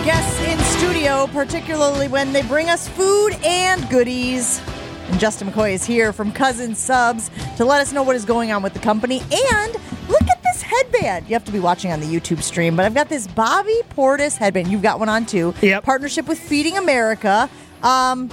[0.05, 4.61] Guests in studio, particularly when they bring us food and goodies.
[5.09, 8.51] And Justin McCoy is here from Cousins Subs to let us know what is going
[8.51, 9.21] on with the company.
[9.21, 9.73] And
[10.09, 11.29] look at this headband.
[11.29, 14.37] You have to be watching on the YouTube stream, but I've got this Bobby Portis
[14.37, 14.69] headband.
[14.69, 15.55] You've got one on too.
[15.63, 15.85] Yep.
[15.85, 17.49] Partnership with Feeding America.
[17.85, 18.29] Um,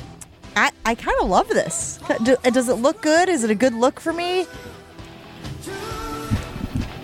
[0.56, 2.00] I, I kind of love this.
[2.24, 3.30] Do- Does it look good?
[3.30, 4.48] Is it a good look for me?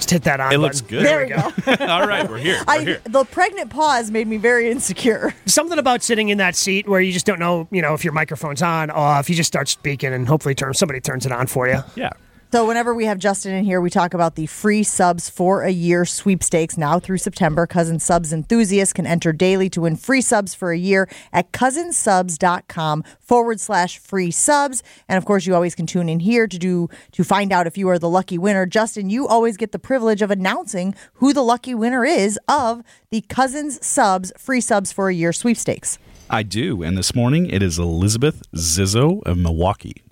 [0.05, 0.53] Just hit that on.
[0.53, 1.03] It looks good.
[1.03, 1.85] There we go.
[1.87, 2.59] All right, we're here.
[2.67, 3.01] We're I, here.
[3.05, 5.33] the pregnant pause made me very insecure.
[5.47, 8.13] Something about sitting in that seat where you just don't know, you know, if your
[8.13, 9.31] microphone's on, off.
[9.31, 11.79] You just start speaking and hopefully turn, somebody turns it on for you.
[11.95, 12.11] Yeah.
[12.55, 15.71] So whenever we have Justin in here, we talk about the free subs for a
[15.71, 17.67] year sweepstakes now through September.
[17.67, 23.03] Cousins Subs enthusiasts can enter daily to win free subs for a year at cousinsubs.com
[23.19, 24.83] forward slash free subs.
[25.09, 27.77] And of course, you always can tune in here to do to find out if
[27.77, 28.65] you are the lucky winner.
[28.65, 33.19] Justin, you always get the privilege of announcing who the lucky winner is of the
[33.27, 35.99] Cousins Subs free subs for a year sweepstakes.
[36.29, 36.83] I do.
[36.83, 40.03] And this morning it is Elizabeth Zizzo of Milwaukee.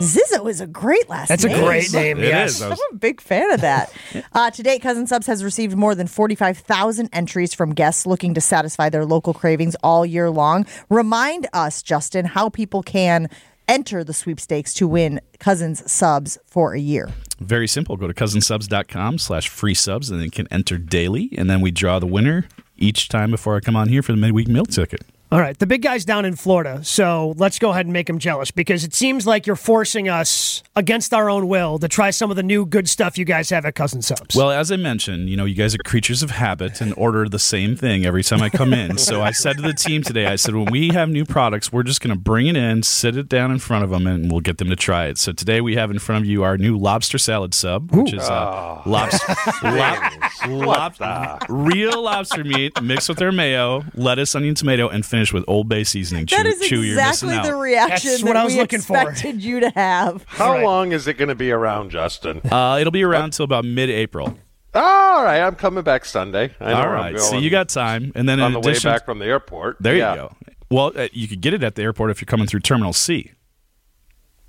[0.00, 1.36] Zizzo is a great last name.
[1.38, 2.56] That's a great name, It yes.
[2.56, 2.62] is.
[2.62, 3.92] I I'm was- a big fan of that.
[4.32, 8.40] uh, to date, Cousins Subs has received more than 45,000 entries from guests looking to
[8.40, 10.66] satisfy their local cravings all year long.
[10.88, 13.28] Remind us, Justin, how people can
[13.68, 17.08] enter the sweepstakes to win Cousins Subs for a year.
[17.38, 17.96] Very simple.
[17.96, 21.30] Go to cousinsubs.com slash free subs and then you can enter daily.
[21.38, 24.18] And then we draw the winner each time before I come on here for the
[24.18, 25.02] midweek meal ticket.
[25.32, 28.18] All right, the big guy's down in Florida, so let's go ahead and make him
[28.18, 32.30] jealous because it seems like you're forcing us against our own will to try some
[32.32, 34.34] of the new good stuff you guys have at Cousins Subs.
[34.34, 37.38] Well, as I mentioned, you know, you guys are creatures of habit and order the
[37.38, 38.98] same thing every time I come in.
[38.98, 41.84] so I said to the team today, I said, when we have new products, we're
[41.84, 44.40] just going to bring it in, sit it down in front of them, and we'll
[44.40, 45.16] get them to try it.
[45.16, 48.28] So today we have in front of you our new lobster salad sub, which is
[48.28, 55.06] uh, lobster, lob- lob- real lobster meat mixed with their mayo, lettuce, onion, tomato, and
[55.06, 56.26] finished with Old Bay seasoning.
[56.26, 58.96] That Chew- is chew, exactly the reaction That's what that I was we looking for.
[59.10, 60.24] expected you to have.
[60.26, 60.64] How Right.
[60.64, 62.40] long is it going to be around, Justin?
[62.50, 64.38] Uh, it'll be around till about mid-April.
[64.74, 66.54] All right, I'm coming back Sunday.
[66.60, 68.60] I know All where I'm right, so you got time, and then on in the
[68.60, 69.76] way addition, back from the airport.
[69.80, 70.10] there Yeah.
[70.12, 70.36] you go.
[70.70, 73.32] Well, uh, you could get it at the airport if you're coming through Terminal C.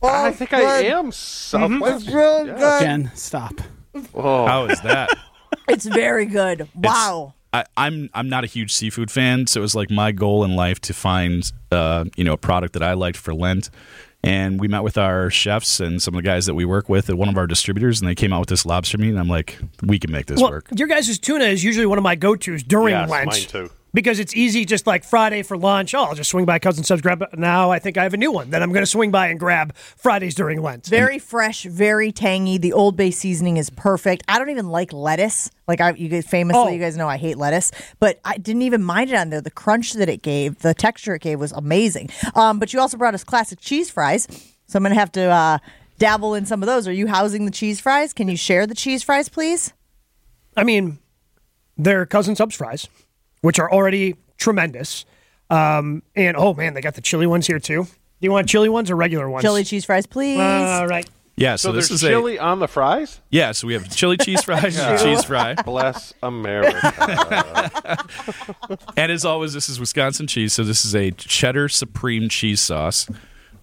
[0.03, 2.07] I think I am Southwest.
[2.07, 2.79] Yeah.
[2.81, 3.53] Jen, stop.
[4.15, 5.09] Oh, How is that?
[5.67, 6.67] It's very good.
[6.75, 7.33] Wow.
[7.53, 10.55] I, I'm I'm not a huge seafood fan, so it was like my goal in
[10.55, 13.69] life to find uh, you know a product that I liked for Lent.
[14.23, 17.09] And we met with our chefs and some of the guys that we work with
[17.09, 19.09] at one of our distributors, and they came out with this lobster meat.
[19.09, 20.67] And I'm like, we can make this well, work.
[20.75, 23.25] your guys' tuna is usually one of my go-tos during Yes, Lent.
[23.25, 23.71] mine too.
[23.93, 25.93] Because it's easy, just like Friday for lunch.
[25.93, 27.37] Oh, I'll just swing by Cousins Subs, grab it.
[27.37, 29.37] Now I think I have a new one that I'm going to swing by and
[29.37, 30.85] grab Fridays during Lent.
[30.87, 32.57] Very fresh, very tangy.
[32.57, 34.23] The Old Bay seasoning is perfect.
[34.29, 35.49] I don't even like lettuce.
[35.67, 36.67] Like I, you guys famously, Oh.
[36.69, 39.41] you guys know I hate lettuce, but I didn't even mind it on there.
[39.41, 42.09] The crunch that it gave, the texture it gave was amazing.
[42.35, 44.25] Um, but you also brought us classic cheese fries,
[44.67, 45.57] so I'm gonna have to uh,
[45.99, 46.87] dabble in some of those.
[46.87, 48.13] Are you housing the cheese fries?
[48.13, 49.73] Can you share the cheese fries, please?
[50.55, 50.99] I mean,
[51.77, 52.87] they're Cousins Subs fries,
[53.41, 55.05] which are already tremendous.
[55.49, 57.83] Um, and oh man, they got the chili ones here too.
[57.83, 59.43] Do you want chili ones or regular ones?
[59.43, 60.39] Chili cheese fries, please.
[60.39, 61.07] All right.
[61.35, 63.17] Yeah, so, so this there's is chili on the fries?
[63.17, 63.51] a yeah.
[63.51, 67.99] So we have chili cheese fries and a cheese fry, Bless America.
[68.97, 70.53] and as always, this is Wisconsin cheese.
[70.53, 73.07] So this is a cheddar supreme cheese sauce.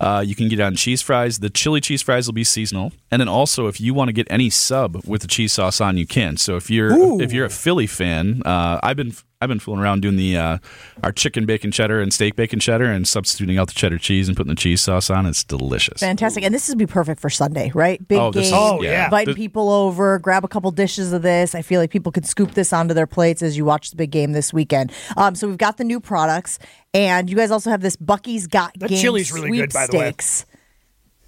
[0.01, 1.39] Uh, you can get it on cheese fries.
[1.41, 4.27] The chili cheese fries will be seasonal, and then also if you want to get
[4.31, 6.37] any sub with the cheese sauce on, you can.
[6.37, 10.01] So if you're if you're a Philly fan, uh, I've been I've been fooling around
[10.03, 10.59] doing the uh,
[11.05, 14.37] our chicken bacon cheddar and steak bacon cheddar, and substituting out the cheddar cheese and
[14.37, 15.27] putting the cheese sauce on.
[15.27, 16.01] It's delicious.
[16.01, 16.43] Fantastic.
[16.45, 18.07] And this would be perfect for Sunday, right?
[18.09, 18.43] Big Oh, game.
[18.43, 19.05] is- Oh, yeah.
[19.05, 21.55] Inviting The- people over, grab a couple dishes of this.
[21.55, 24.11] I feel like people could scoop this onto their plates as you watch the big
[24.11, 24.91] game this weekend.
[25.17, 26.59] Um, so we've got the new products,
[26.95, 29.99] and you guys also have this Bucky's Got That Game chili's really good, by the
[29.99, 30.05] way.
[30.05, 30.47] sweepstakes.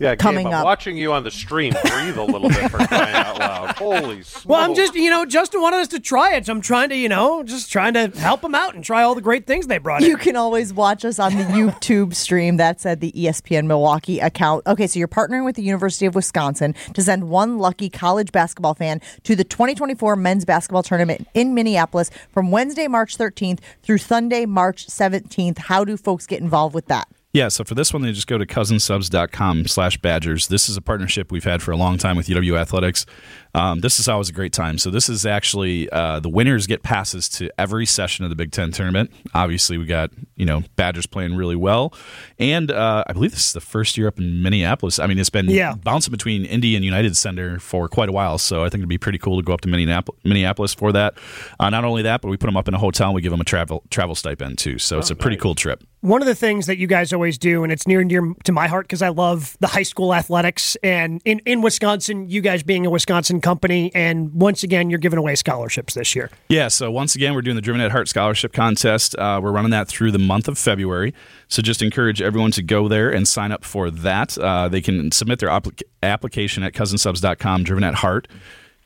[0.00, 0.64] Yeah, Gabe, coming I'm up.
[0.64, 1.74] watching you on the stream.
[1.84, 3.70] Breathe a little bit for crying out loud.
[3.76, 4.46] Holy smokes.
[4.46, 6.96] Well, I'm just, you know, Justin wanted us to try it, so I'm trying to,
[6.96, 9.76] you know, just trying to help him out and try all the great things they
[9.76, 10.18] brought You in.
[10.18, 12.56] can always watch us on the YouTube stream.
[12.56, 14.66] That's at the ESPN Milwaukee account.
[14.66, 18.72] Okay, so you're partnering with the University of Wisconsin to send one lucky college basketball
[18.72, 24.46] fan to the 2024 men's basketball tournament in Minneapolis from Wednesday, March 13th through Sunday,
[24.46, 25.58] March 17th.
[25.58, 27.06] How do folks get involved with that?
[27.32, 30.48] Yeah, so for this one, they just go to cousinsubs.com slash badgers.
[30.48, 33.06] This is a partnership we've had for a long time with UW Athletics.
[33.54, 34.78] Um, this is always a great time.
[34.78, 38.50] So this is actually uh, the winners get passes to every session of the Big
[38.50, 39.12] Ten tournament.
[39.32, 41.94] Obviously, we got you know Badgers playing really well,
[42.40, 44.98] and uh, I believe this is the first year up in Minneapolis.
[44.98, 45.74] I mean, it's been Yeah.
[45.76, 48.38] bouncing between Indy and United Center for quite a while.
[48.38, 51.14] So I think it'd be pretty cool to go up to Minneapolis, Minneapolis for that.
[51.60, 53.30] Uh, not only that, but we put them up in a hotel and we give
[53.30, 54.78] them a travel travel stipend too.
[54.78, 55.84] So it's a pretty cool trip.
[56.02, 58.52] One of the things that you guys always do, and it's near and dear to
[58.52, 62.62] my heart because I love the high school athletics, and in, in Wisconsin, you guys
[62.62, 66.30] being a Wisconsin company, and once again, you're giving away scholarships this year.
[66.48, 69.14] Yeah, so once again, we're doing the Driven at Heart Scholarship Contest.
[69.16, 71.12] Uh, we're running that through the month of February.
[71.48, 74.38] So just encourage everyone to go there and sign up for that.
[74.38, 78.26] Uh, they can submit their applic- application at cousinsubs.com, Driven at Heart.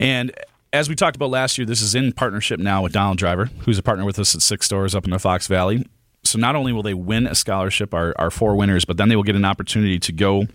[0.01, 0.33] And
[0.73, 3.79] as we talked about last year, this is in partnership now with Donald Driver, who's
[3.79, 5.87] a partner with us at Six Stores up in the Fox Valley.
[6.25, 9.17] So not only will they win a scholarship, our, our four winners, but then they
[9.17, 10.47] will get an opportunity to go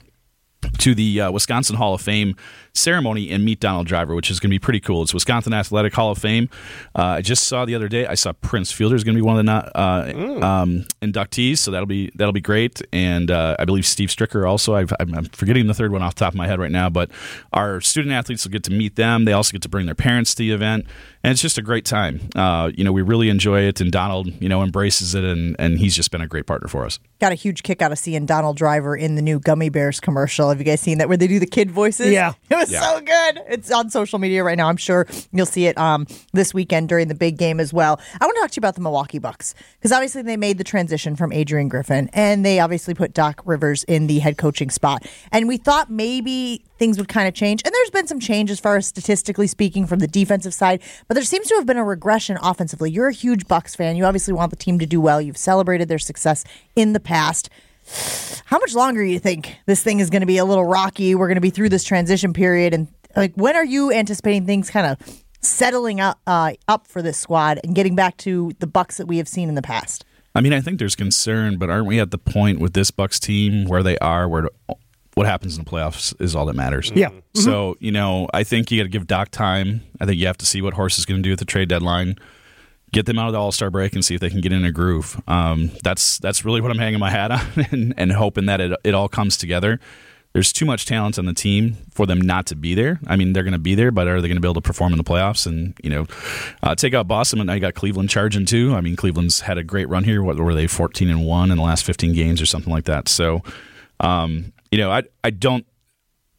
[0.80, 2.36] to the uh, Wisconsin Hall of Fame
[2.80, 5.04] ceremony and meet Donald Driver, which is going to be pretty cool.
[5.04, 6.50] It's Wisconsin Athletic Hall of Fame.
[6.96, 8.06] Uh, I just saw the other day.
[8.08, 10.14] I saw Prince Fielder is going to be one of the not, uh,
[10.46, 12.82] um, inductees, so that'll be that'll be great.
[12.92, 14.76] And uh, I believe Steve Stricker also.
[14.76, 16.90] I've, I'm I'm forgetting the third one off the top of my head right now,
[16.90, 17.12] but
[17.54, 19.26] our student athletes will get to meet them.
[19.26, 20.86] They also get to bring their parents to the event,
[21.24, 22.22] and it's just a great time.
[22.36, 25.80] Uh, you know, we really enjoy it, and Donald, you know, embraces it, and and
[25.80, 27.00] he's just been a great partner for us.
[27.20, 30.50] Got a huge kick out of seeing Donald Driver in the new Gummy Bears commercial.
[30.50, 32.12] Have you guys seen that where they do the kid voices?
[32.12, 32.34] Yeah.
[32.50, 32.82] It was Yeah.
[32.82, 33.42] so good.
[33.48, 34.68] It's on social media right now.
[34.68, 38.00] I'm sure you'll see it um, this weekend during the big game as well.
[38.20, 40.64] I want to talk to you about the Milwaukee Bucks because obviously they made the
[40.64, 45.06] transition from Adrian Griffin and they obviously put Doc Rivers in the head coaching spot.
[45.32, 47.62] And we thought maybe things would kind of change.
[47.66, 51.16] And there's been some change as far as statistically speaking from the defensive side, but
[51.16, 52.90] there seems to have been a regression offensively.
[52.90, 53.96] You're a huge Bucks fan.
[53.96, 55.22] You obviously want the team to do well.
[55.22, 57.50] You've celebrated their success in the past.
[58.46, 61.16] How much longer do you think this thing is going to be a little rocky?
[61.16, 64.70] We're going to be through this transition period, and like, when are you anticipating things
[64.70, 68.98] kind of settling up uh, up for this squad and getting back to the Bucks
[68.98, 70.06] that we have seen in the past?
[70.36, 73.20] I mean, I think there's concern, but aren't we at the point with this Bucks
[73.20, 74.50] team where they are, where
[75.16, 76.92] what happens in the playoffs is all that matters?
[76.96, 77.10] Yeah.
[77.34, 79.82] So you know, I think you got to give Doc time.
[80.00, 81.70] I think you have to see what Horst is going to do at the trade
[81.70, 82.18] deadline.
[82.92, 84.66] Get them out of the All Star break and see if they can get in
[84.66, 85.22] a groove.
[85.28, 88.78] Um, that's that's really what I'm hanging my hat on, and, and hoping that it
[88.84, 89.80] it all comes together.
[90.34, 93.00] There's too much talent on the team for them not to be there.
[93.08, 94.62] I mean, they're going to be there, but are they going to be able to
[94.62, 95.48] perform in the playoffs?
[95.48, 96.06] And you know,
[96.62, 98.76] uh, take out Boston, and you got Cleveland charging too.
[98.76, 100.22] I mean, Cleveland's had a great run here.
[100.22, 103.10] What were they, 14 and one in the last 15 games or something like that?
[103.10, 103.42] So,
[104.00, 105.66] um, you know, I I don't.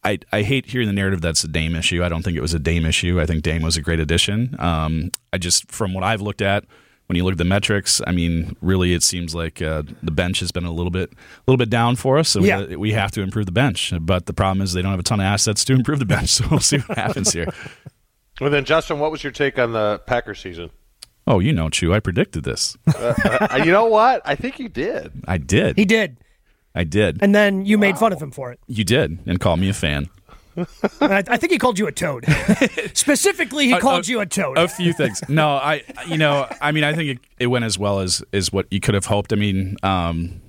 [0.03, 2.03] I, I hate hearing the narrative that's a Dame issue.
[2.03, 3.21] I don't think it was a Dame issue.
[3.21, 4.55] I think Dame was a great addition.
[4.59, 6.65] Um, I just, from what I've looked at,
[7.07, 10.39] when you look at the metrics, I mean, really, it seems like uh, the bench
[10.39, 12.29] has been a little bit, a little bit down for us.
[12.29, 12.65] So Yeah.
[12.65, 13.93] we, we have to improve the bench.
[13.99, 16.29] But the problem is they don't have a ton of assets to improve the bench.
[16.29, 17.47] So we'll see what happens here.
[18.39, 20.71] Well, then, Justin, what was your take on the Packer season?
[21.27, 22.75] Oh, you know, Chew, I predicted this.
[22.95, 24.21] Uh, you know what?
[24.25, 25.11] I think you did.
[25.27, 25.77] I did.
[25.77, 26.17] He did.
[26.75, 27.19] I did.
[27.21, 28.59] And then you made fun of him for it.
[28.67, 30.09] You did, and called me a fan.
[30.99, 32.25] I, I think he called you a toad.
[32.93, 34.57] Specifically, he A- called a- you a toad.
[34.57, 35.21] A few things.
[35.29, 38.51] No, I, you know, I mean, I think it, it went as well as is
[38.51, 39.31] what you could have hoped.
[39.31, 40.41] I mean, um,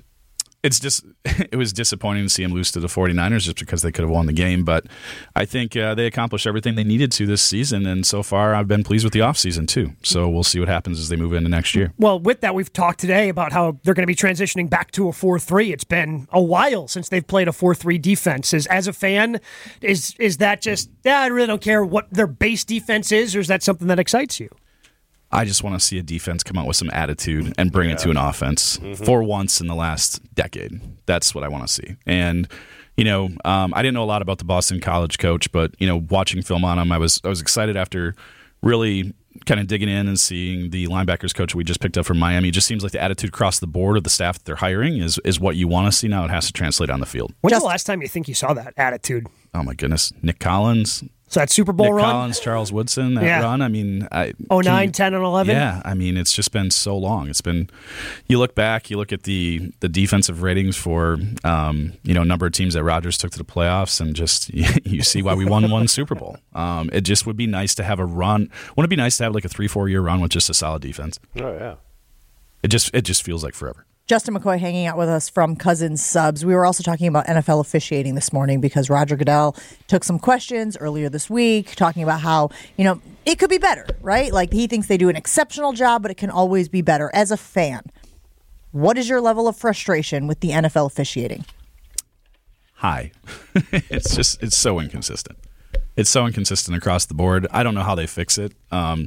[0.62, 3.92] it's just it was disappointing to see him lose to the 49ers just because they
[3.92, 4.64] could have won the game.
[4.64, 4.86] But
[5.34, 8.68] I think uh, they accomplished everything they needed to this season, and so far I've
[8.68, 9.92] been pleased with the offseason too.
[10.02, 11.92] So we'll see what happens as they move into next year.
[11.98, 15.08] Well, with that, we've talked today about how they're going to be transitioning back to
[15.08, 15.72] a 4 3.
[15.72, 18.52] It's been a while since they've played a 4 3 defense.
[18.52, 19.40] Is, as a fan,
[19.80, 23.40] is is that just, yeah, I really don't care what their base defense is, or
[23.40, 24.48] is that something that excites you?
[25.32, 27.98] I just want to see a defense come out with some attitude and bring it
[28.00, 30.80] to an offense for once in the last decade.
[31.06, 31.96] That's what I want to see.
[32.06, 32.48] And
[32.96, 35.86] you know, um, I didn't know a lot about the Boston College coach, but you
[35.86, 38.14] know, watching film on him, I was I was excited after
[38.62, 39.14] really
[39.46, 42.48] kind of digging in and seeing the linebackers coach we just picked up from Miami.
[42.48, 44.98] It just seems like the attitude across the board of the staff that they're hiring
[44.98, 46.08] is is what you want to see.
[46.08, 47.32] Now it has to translate on the field.
[47.40, 49.26] When's the last time you think you saw that attitude?
[49.54, 51.02] Oh my goodness, Nick Collins,
[51.32, 53.40] So that Super Bowl Nick run, Collins, Charles Woodson, that Yeah.
[53.40, 53.62] run.
[53.62, 55.56] I mean, I, 09, you- 10, and 11?
[55.56, 57.30] Yeah, I mean, it's just been so long.
[57.30, 57.70] It's been.
[58.28, 62.44] You look back, you look at the the defensive ratings for um, you know number
[62.44, 64.52] of teams that Rodgers took to the playoffs, and just
[64.86, 66.36] you see why we won one Super Bowl.
[66.54, 68.50] Um, it just would be nice to have a run.
[68.76, 70.54] Wouldn't it be nice to have like a three four year run with just a
[70.54, 71.18] solid defense?
[71.40, 71.76] Oh yeah.
[72.62, 73.86] It just it just feels like forever.
[74.06, 76.44] Justin McCoy hanging out with us from Cousins Subs.
[76.44, 80.76] We were also talking about NFL officiating this morning because Roger Goodell took some questions
[80.76, 84.32] earlier this week talking about how, you know, it could be better, right?
[84.32, 87.10] Like he thinks they do an exceptional job, but it can always be better.
[87.14, 87.82] As a fan,
[88.72, 91.44] what is your level of frustration with the NFL officiating?
[92.82, 93.12] high.
[93.72, 95.38] it's just it's so inconsistent.
[95.96, 97.46] It's so inconsistent across the board.
[97.50, 98.52] I don't know how they fix it.
[98.70, 99.06] Um,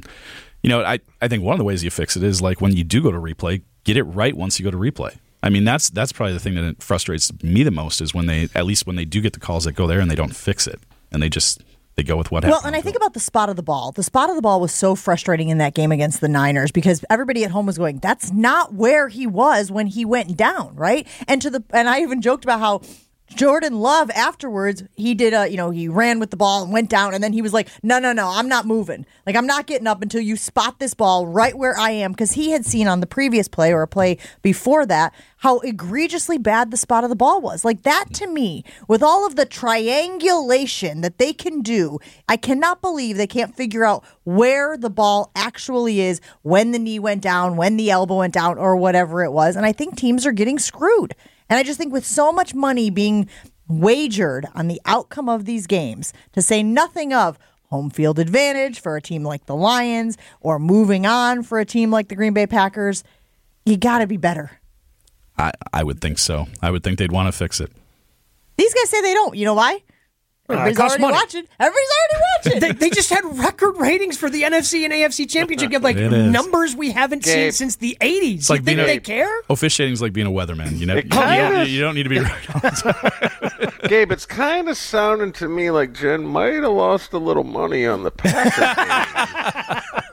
[0.62, 2.74] you know, I, I think one of the ways you fix it is like when
[2.74, 5.16] you do go to replay, get it right once you go to replay.
[5.42, 8.48] I mean, that's that's probably the thing that frustrates me the most is when they
[8.54, 10.66] at least when they do get the calls that go there and they don't fix
[10.66, 10.80] it
[11.12, 11.62] and they just
[11.94, 12.60] they go with what happened.
[12.62, 13.92] Well, and I think about the spot of the ball.
[13.92, 17.04] The spot of the ball was so frustrating in that game against the Niners because
[17.08, 21.06] everybody at home was going, "That's not where he was when he went down," right?
[21.28, 22.82] And to the and I even joked about how
[23.34, 26.88] Jordan Love afterwards he did a you know he ran with the ball and went
[26.88, 29.04] down and then he was like, "No, no, no, I'm not moving.
[29.26, 32.32] Like I'm not getting up until you spot this ball right where I am," because
[32.32, 36.70] he had seen on the previous play or a play before that how egregiously bad
[36.70, 37.64] the spot of the ball was.
[37.64, 41.98] Like that to me, with all of the triangulation that they can do,
[42.28, 46.98] I cannot believe they can't figure out where the ball actually is when the knee
[46.98, 49.56] went down, when the elbow went down, or whatever it was.
[49.56, 51.14] And I think teams are getting screwed.
[51.48, 53.28] And I just think with so much money being
[53.68, 57.38] wagered on the outcome of these games, to say nothing of
[57.70, 61.90] home field advantage for a team like the Lions or moving on for a team
[61.90, 63.02] like the Green Bay Packers,
[63.64, 64.60] you got to be better.
[65.38, 66.46] I, I would think so.
[66.62, 67.70] I would think they'd want to fix it.
[68.56, 69.36] These guys say they don't.
[69.36, 69.82] You know why?
[70.48, 71.12] Everybody's uh, costs already money.
[71.14, 71.44] watching.
[71.58, 72.60] Everybody's already watching.
[72.60, 76.74] they, they just had record ratings for the NFC and AFC championship game, like numbers
[76.76, 78.34] we haven't seen since the 80s.
[78.36, 79.40] It's like you think being a- they care?
[79.50, 80.78] Officiating's like being a weatherman.
[80.78, 83.72] You know, It kinda- you, you don't need to be right all the time.
[83.88, 87.86] Gabe, it's kind of sounding to me like Jen might have lost a little money
[87.86, 90.02] on the Packers.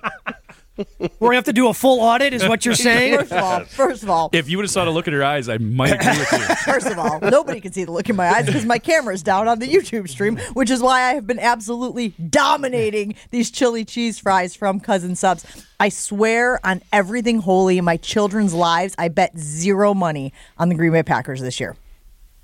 [0.76, 0.86] We're
[1.19, 3.17] going to have to do a full audit, is what you're saying?
[3.19, 5.24] First of all, first of all, If you would have saw the look in her
[5.24, 6.55] eyes, I might agree with you.
[6.74, 9.47] First of all, nobody can see the look in my eyes because my camera's down
[9.47, 14.17] on the YouTube stream, which is why I have been absolutely dominating these chili cheese
[14.17, 15.45] fries from Cousins Subs.
[15.80, 20.76] I swear on everything holy in my children's lives, I bet zero money on the
[20.76, 21.76] Green Bay Packers this year.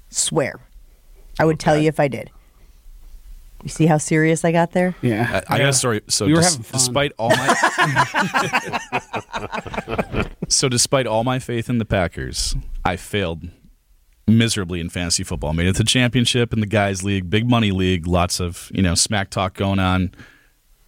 [0.10, 0.60] Swear.
[1.40, 2.30] I would tell you if I did.
[3.64, 4.96] You see how serious I got there?
[5.02, 5.42] Yeah.
[5.50, 6.02] I, I got a story.
[6.08, 6.80] So, We were des- having fun.
[6.80, 7.56] despite all my,
[10.48, 12.56] so despite all my faith in the Packers,
[12.86, 13.50] I failed
[14.28, 15.54] miserably in fantasy football.
[15.54, 18.82] Made it to the championship in the guys' league, big money league, lots of you
[18.82, 20.12] know smack talk going on.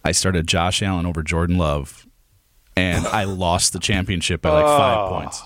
[0.04, 2.06] I started Josh Allen over Jordan Love,
[2.76, 5.08] and I lost the championship by like five Oh.
[5.18, 5.42] points.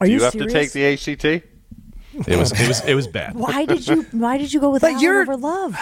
[0.00, 0.52] Are Do you, you have serious?
[0.52, 0.84] to take the
[1.40, 1.46] ACT?
[2.26, 3.34] It was it was it was bad.
[3.36, 4.02] Why did you?
[4.12, 5.76] Why did you go with But Allen you're- over Love?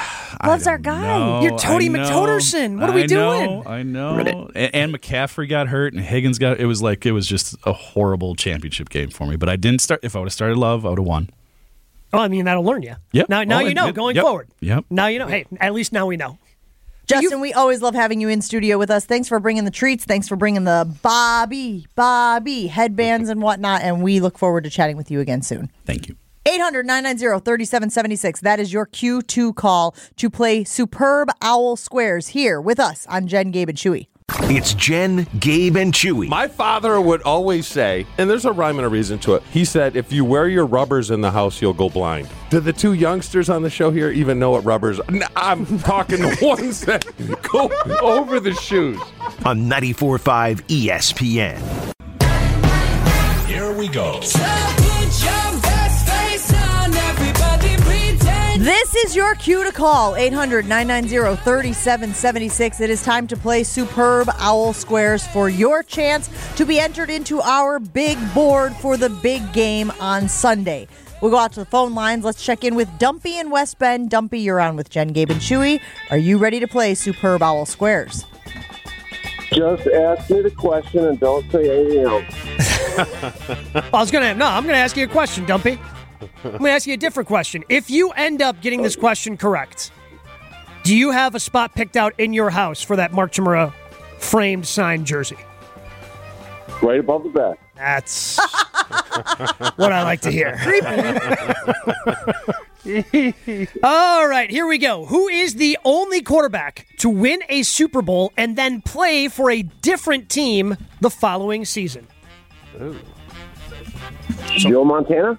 [0.44, 1.02] Love's our guy.
[1.18, 1.42] know.
[1.42, 1.88] You're Tony I.
[1.90, 2.80] McToderson.
[2.80, 3.44] What are we I doing?
[3.46, 4.50] know, I know.
[4.54, 6.58] And, and McCaffrey got hurt, and Higgins got.
[6.60, 9.36] It was like it was just a horrible championship game for me.
[9.36, 10.00] But I didn't start.
[10.02, 11.30] If I would have started Love, I would have won.
[12.12, 12.94] Well, I mean, that'll learn you.
[13.12, 13.28] Yep.
[13.28, 13.94] Now, now Oh, you know did.
[13.96, 14.24] going Yep.
[14.24, 14.48] forward.
[14.60, 14.84] Yep.
[14.90, 15.26] Now you know.
[15.26, 16.38] Hey, at least now we know.
[17.06, 19.04] Justin, we always love having you in studio with us.
[19.04, 20.04] Thanks for bringing the treats.
[20.06, 23.82] Thanks for bringing the Bobby, Bobby headbands and whatnot.
[23.82, 25.70] And we look forward to chatting with you again soon.
[25.84, 26.16] Thank you.
[26.46, 28.40] 800 990 3776.
[28.40, 33.50] That is your Q2 call to play Superb Owl Squares here with us on Jen,
[33.50, 34.08] Gabe, and Chewy.
[34.50, 36.28] It's Jen, Gabe, and Chewy.
[36.28, 39.42] My father would always say, and there's a rhyme and a reason to it.
[39.50, 42.28] He said, if you wear your rubbers in the house, you'll go blind.
[42.50, 45.00] Do the two youngsters on the show here even know what rubbers
[45.36, 47.06] I'm talking the ones that
[47.52, 47.70] go
[48.02, 49.00] over the shoes.
[49.44, 51.84] on 94.5 ESPN.
[53.46, 54.20] Here we go.
[58.64, 62.80] This is your cue to call 800 990 3776.
[62.80, 67.42] It is time to play Superb Owl Squares for your chance to be entered into
[67.42, 70.88] our big board for the big game on Sunday.
[71.20, 72.24] We'll go out to the phone lines.
[72.24, 74.08] Let's check in with Dumpy in West Bend.
[74.08, 75.78] Dumpy, you're on with Jen, Gabe, and Chewy.
[76.10, 78.24] Are you ready to play Superb Owl Squares?
[79.52, 82.24] Just ask me the question and don't say anything else.
[83.92, 84.46] I was gonna no.
[84.46, 85.78] I'm gonna ask you a question, Dumpy.
[86.44, 87.64] I'm gonna ask you a different question.
[87.68, 89.90] If you end up getting this question correct,
[90.82, 93.72] do you have a spot picked out in your house for that Mark Chmura
[94.18, 95.38] framed signed jersey?
[96.82, 97.58] Right above the back.
[97.76, 98.38] That's
[99.76, 100.58] what I like to hear.
[103.82, 105.06] All right, here we go.
[105.06, 109.62] Who is the only quarterback to win a Super Bowl and then play for a
[109.62, 112.06] different team the following season?
[114.56, 115.38] Joe Montana?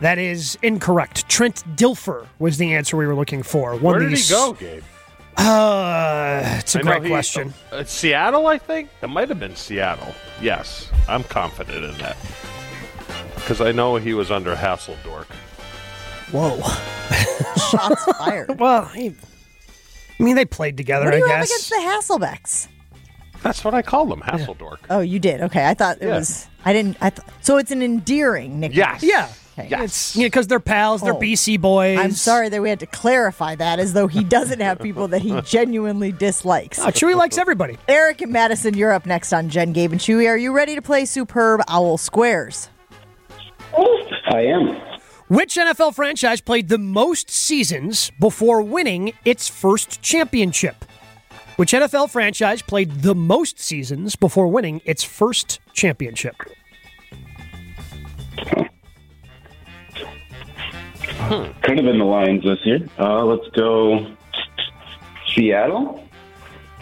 [0.00, 1.28] That is incorrect.
[1.28, 3.72] Trent Dilfer was the answer we were looking for.
[3.72, 4.82] One Where of did he go, Gabe?
[5.36, 7.54] Uh, it's a I great he- question.
[7.72, 8.90] Uh, Seattle, I think.
[9.02, 10.14] It might have been Seattle.
[10.40, 12.16] Yes, I'm confident in that.
[13.34, 15.26] Because I know he was under Hasseldork.
[16.32, 16.60] Whoa.
[17.70, 18.58] Shots fired.
[18.60, 19.14] well, he,
[20.18, 21.50] I mean, they played together, What do I you have guess.
[21.50, 22.68] against the Hasselbecks?
[23.42, 24.78] That's what I call them, Hasseldork.
[24.88, 25.42] Oh, you did.
[25.42, 26.16] Okay, I thought it Yeah.
[26.18, 26.48] was.
[26.64, 26.96] I didn't.
[27.02, 28.78] I th- so it's an endearing nickname.
[28.78, 29.02] Yes.
[29.02, 29.28] Yeah.
[29.56, 29.84] Okay.
[29.84, 31.18] It's because they're pals, they're Oh.
[31.20, 31.98] BC boys.
[31.98, 35.22] I'm sorry that we had to clarify that, as though he doesn't have people that
[35.22, 36.78] he genuinely dislikes.
[36.80, 37.78] Oh, Chewy likes everybody.
[37.86, 40.28] Eric and Madison, you're up next on Jen, Gabe, and Chewy.
[40.28, 42.68] Are you ready to play Superb Owl Squares?
[44.28, 44.76] I am.
[45.28, 50.84] Which NFL franchise played the most seasons before winning its first championship?
[51.56, 56.34] Which NFL franchise played the most seasons before winning its first championship?
[61.62, 62.80] Could have been the Lions this year.
[62.98, 64.06] Uh, let's go
[65.34, 66.04] Seattle.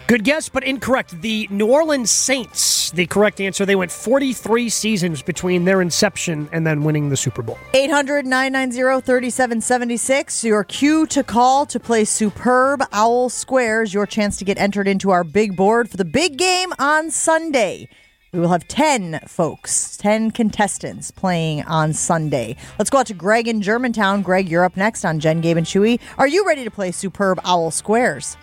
[0.05, 1.21] Good guess, but incorrect.
[1.21, 3.65] The New Orleans Saints, the correct answer.
[3.65, 7.57] They went 43 seasons between their inception and then winning the Super Bowl.
[7.73, 10.43] 800 990 3776.
[10.43, 13.93] Your cue to call to play Superb Owl Squares.
[13.93, 17.87] Your chance to get entered into our big board for the big game on Sunday.
[18.33, 22.55] We will have 10 folks, 10 contestants playing on Sunday.
[22.79, 24.23] Let's go out to Greg in Germantown.
[24.23, 25.99] Greg, you're up next on Jen, Gabe, and Chewy.
[26.17, 28.35] Are you ready to play Superb Owl Squares?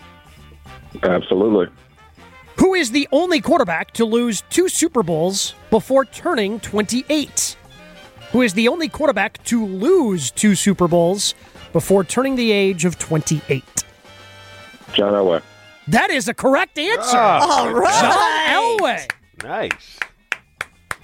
[1.02, 1.66] Absolutely.
[2.58, 7.56] Who is the only quarterback to lose two Super Bowls before turning 28?
[8.30, 11.34] Who is the only quarterback to lose two Super Bowls
[11.72, 13.64] before turning the age of 28?
[14.92, 15.42] John Elway.
[15.88, 17.16] That is a correct answer.
[17.16, 18.00] Ah, All right.
[18.00, 19.10] John Elway.
[19.42, 19.98] Nice.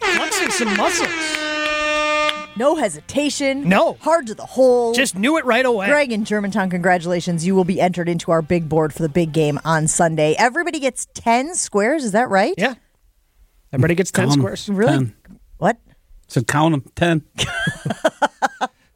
[0.00, 1.08] Flexing some muscles.
[2.56, 3.68] No hesitation.
[3.68, 3.94] No.
[4.00, 4.94] Hard to the hole.
[4.94, 5.88] Just knew it right away.
[5.88, 7.46] Greg in Germantown, congratulations.
[7.46, 10.34] You will be entered into our big board for the big game on Sunday.
[10.38, 12.54] Everybody gets 10 squares, is that right?
[12.56, 12.74] Yeah.
[13.72, 14.40] Everybody gets 10 Count 'em.
[14.40, 14.68] squares.
[14.70, 14.92] Really?
[14.92, 15.16] 10.
[15.58, 15.78] What?
[16.28, 17.22] So count them.
[17.36, 17.46] 10.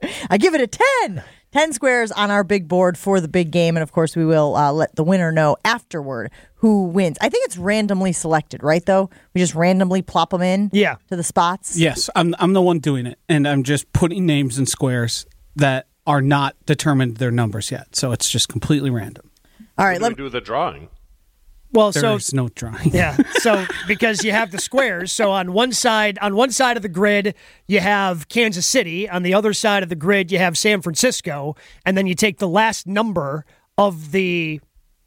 [0.30, 0.66] I give it a
[1.06, 1.22] 10.
[1.52, 3.76] 10 squares on our big board for the big game.
[3.76, 7.16] And of course, we will uh, let the winner know afterward who wins.
[7.20, 8.84] I think it's randomly selected, right?
[8.84, 10.96] Though we just randomly plop them in Yeah.
[11.08, 11.76] to the spots.
[11.78, 13.18] Yes, I'm, I'm the one doing it.
[13.28, 15.26] And I'm just putting names in squares
[15.56, 17.96] that are not determined their numbers yet.
[17.96, 19.30] So it's just completely random.
[19.78, 19.98] All right.
[19.98, 20.88] Do Let we do the drawing?
[21.72, 22.90] Well, so There's no drawing.
[22.92, 23.16] Yeah.
[23.40, 26.90] So because you have the squares, so on one side on one side of the
[26.90, 27.34] grid
[27.66, 31.56] you have Kansas City, on the other side of the grid you have San Francisco,
[31.86, 33.46] and then you take the last number
[33.78, 34.60] of the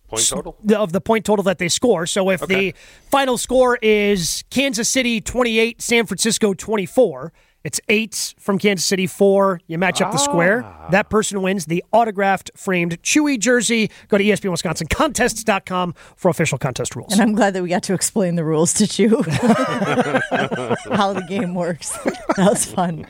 [0.07, 0.57] Point total?
[0.75, 2.05] of the point total that they score.
[2.05, 2.73] So if the
[3.09, 7.33] final score is Kansas City 28, San Francisco 24,
[7.63, 10.65] it's 8 from Kansas City 4, you match up the square.
[10.91, 13.89] That person wins the autographed framed Chewy jersey.
[14.09, 14.87] Go to E ESPN Wisconsin
[16.15, 17.13] for official contest rules.
[17.13, 19.23] And I'm glad that we got to explain the rules to you,
[20.93, 21.91] how the game works.
[22.35, 23.05] that was fun.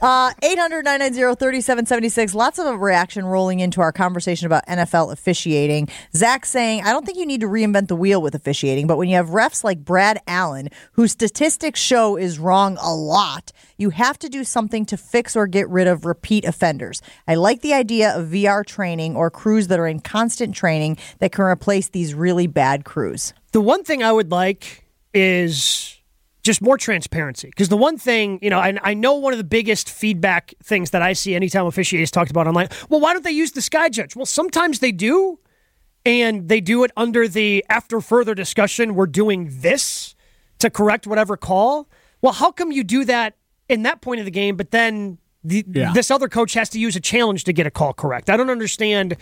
[0.00, 2.34] Uh, 800 990 3776.
[2.34, 5.88] Lots of reaction rolling into our conversation about NFL officiating.
[6.14, 9.08] Zach saying, I don't think you need to reinvent the wheel with officiating, but when
[9.08, 13.52] you have refs like Brad Allen, whose statistics show is wrong a lot,
[13.82, 17.02] you have to do something to fix or get rid of repeat offenders.
[17.28, 21.32] I like the idea of VR training or crews that are in constant training that
[21.32, 23.34] can replace these really bad crews.
[23.50, 25.98] The one thing I would like is
[26.42, 27.48] just more transparency.
[27.48, 30.90] Because the one thing, you know, I, I know one of the biggest feedback things
[30.90, 32.68] that I see anytime officiating is talked about online.
[32.88, 34.16] Well, why don't they use the sky judge?
[34.16, 35.38] Well, sometimes they do,
[36.04, 40.14] and they do it under the after further discussion, we're doing this
[40.58, 41.88] to correct whatever call.
[42.20, 43.36] Well, how come you do that
[43.68, 45.92] in that point of the game, but then the, Yeah.
[45.92, 48.30] this other coach has to use a challenge to get a call correct?
[48.30, 49.16] I don't understand.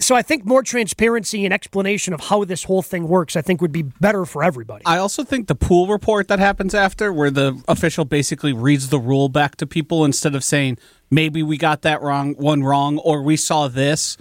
[0.00, 3.60] So I think more transparency and explanation of how this whole thing works, I think,
[3.60, 4.84] would be better for everybody.
[4.84, 8.98] I also think the pool report that happens after, where the official basically reads the
[8.98, 10.76] rule back to people instead of saying,
[11.08, 14.16] maybe we got that wrong, one wrong, or we saw this,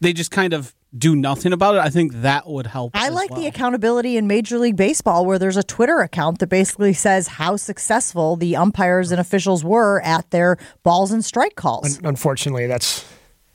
[0.00, 1.78] they just kind of do nothing about it.
[1.78, 2.92] I think that would help.
[2.96, 3.40] I as like well.
[3.40, 7.56] the accountability in Major League Baseball where there's a Twitter account that basically says how
[7.56, 11.98] successful the umpires and officials were at their balls and strike calls.
[11.98, 13.04] Un- Unfortunately, that's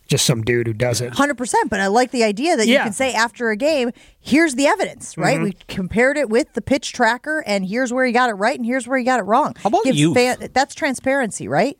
[0.07, 1.13] just some dude who does it.
[1.13, 4.53] Hundred percent, but I like the idea that you can say after a game, "Here's
[4.55, 5.39] the evidence." Right?
[5.39, 5.43] Mhm.
[5.43, 8.65] We compared it with the pitch tracker, and here's where he got it right, and
[8.65, 9.55] here's where he got it wrong.
[9.61, 10.13] How about you?
[10.53, 11.77] that's transparency, right?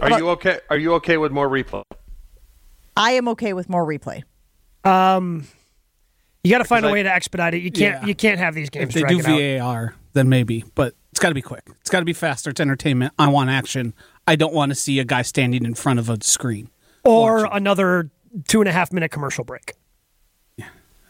[0.00, 0.60] Are you okay?
[0.70, 1.82] Are you okay with more replay?
[2.96, 4.22] I am okay with more replay.
[4.84, 5.46] Um,
[6.44, 7.62] you got to find a Because I- way to expedite it.
[7.62, 8.02] You can't.
[8.02, 8.06] Yeah.
[8.06, 8.94] You can't have these games.
[8.94, 9.08] If games.
[9.10, 9.64] they do dragging out.
[9.64, 11.64] VAR, then maybe, but it's got to be quick.
[11.80, 12.50] It's got to be faster.
[12.50, 13.12] It's entertainment.
[13.18, 13.94] I want action.
[14.26, 16.70] I don't want to see a guy standing in front of a screen.
[17.04, 18.10] or another
[18.48, 19.74] two and a half minute commercial break.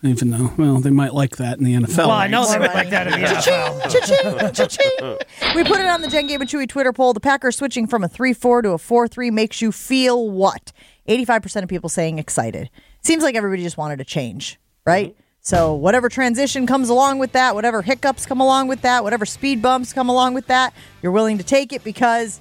[0.04, 1.98] Even though, well, they might like that in the NFL.
[1.98, 3.82] Well, I know they would like that in the NFL.
[3.92, 5.18] Cha-ching, cha-ching.
[5.54, 7.12] We put it on the Jen Gabe and Chewy Twitter poll.
[7.12, 10.72] The Packers switching from a 3 4 to a 4 3 makes you feel what?
[11.08, 12.68] 85% of people saying excited.
[13.02, 15.16] Seems like everybody just wanted to change, right?
[15.40, 19.60] So, whatever transition comes along with that, whatever hiccups come along with that, whatever speed
[19.60, 20.72] bumps come along with that,
[21.02, 22.40] you're willing to take it because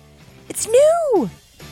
[0.49, 1.29] it's new.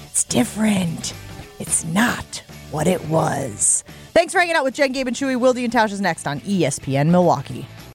[0.07, 1.13] It's different.
[1.59, 3.83] It's not what it was.
[4.13, 5.39] Thanks for hanging out with Jen, Gabe, and Chewy.
[5.39, 7.67] Wildy and Tausch is next on ESPN Milwaukee.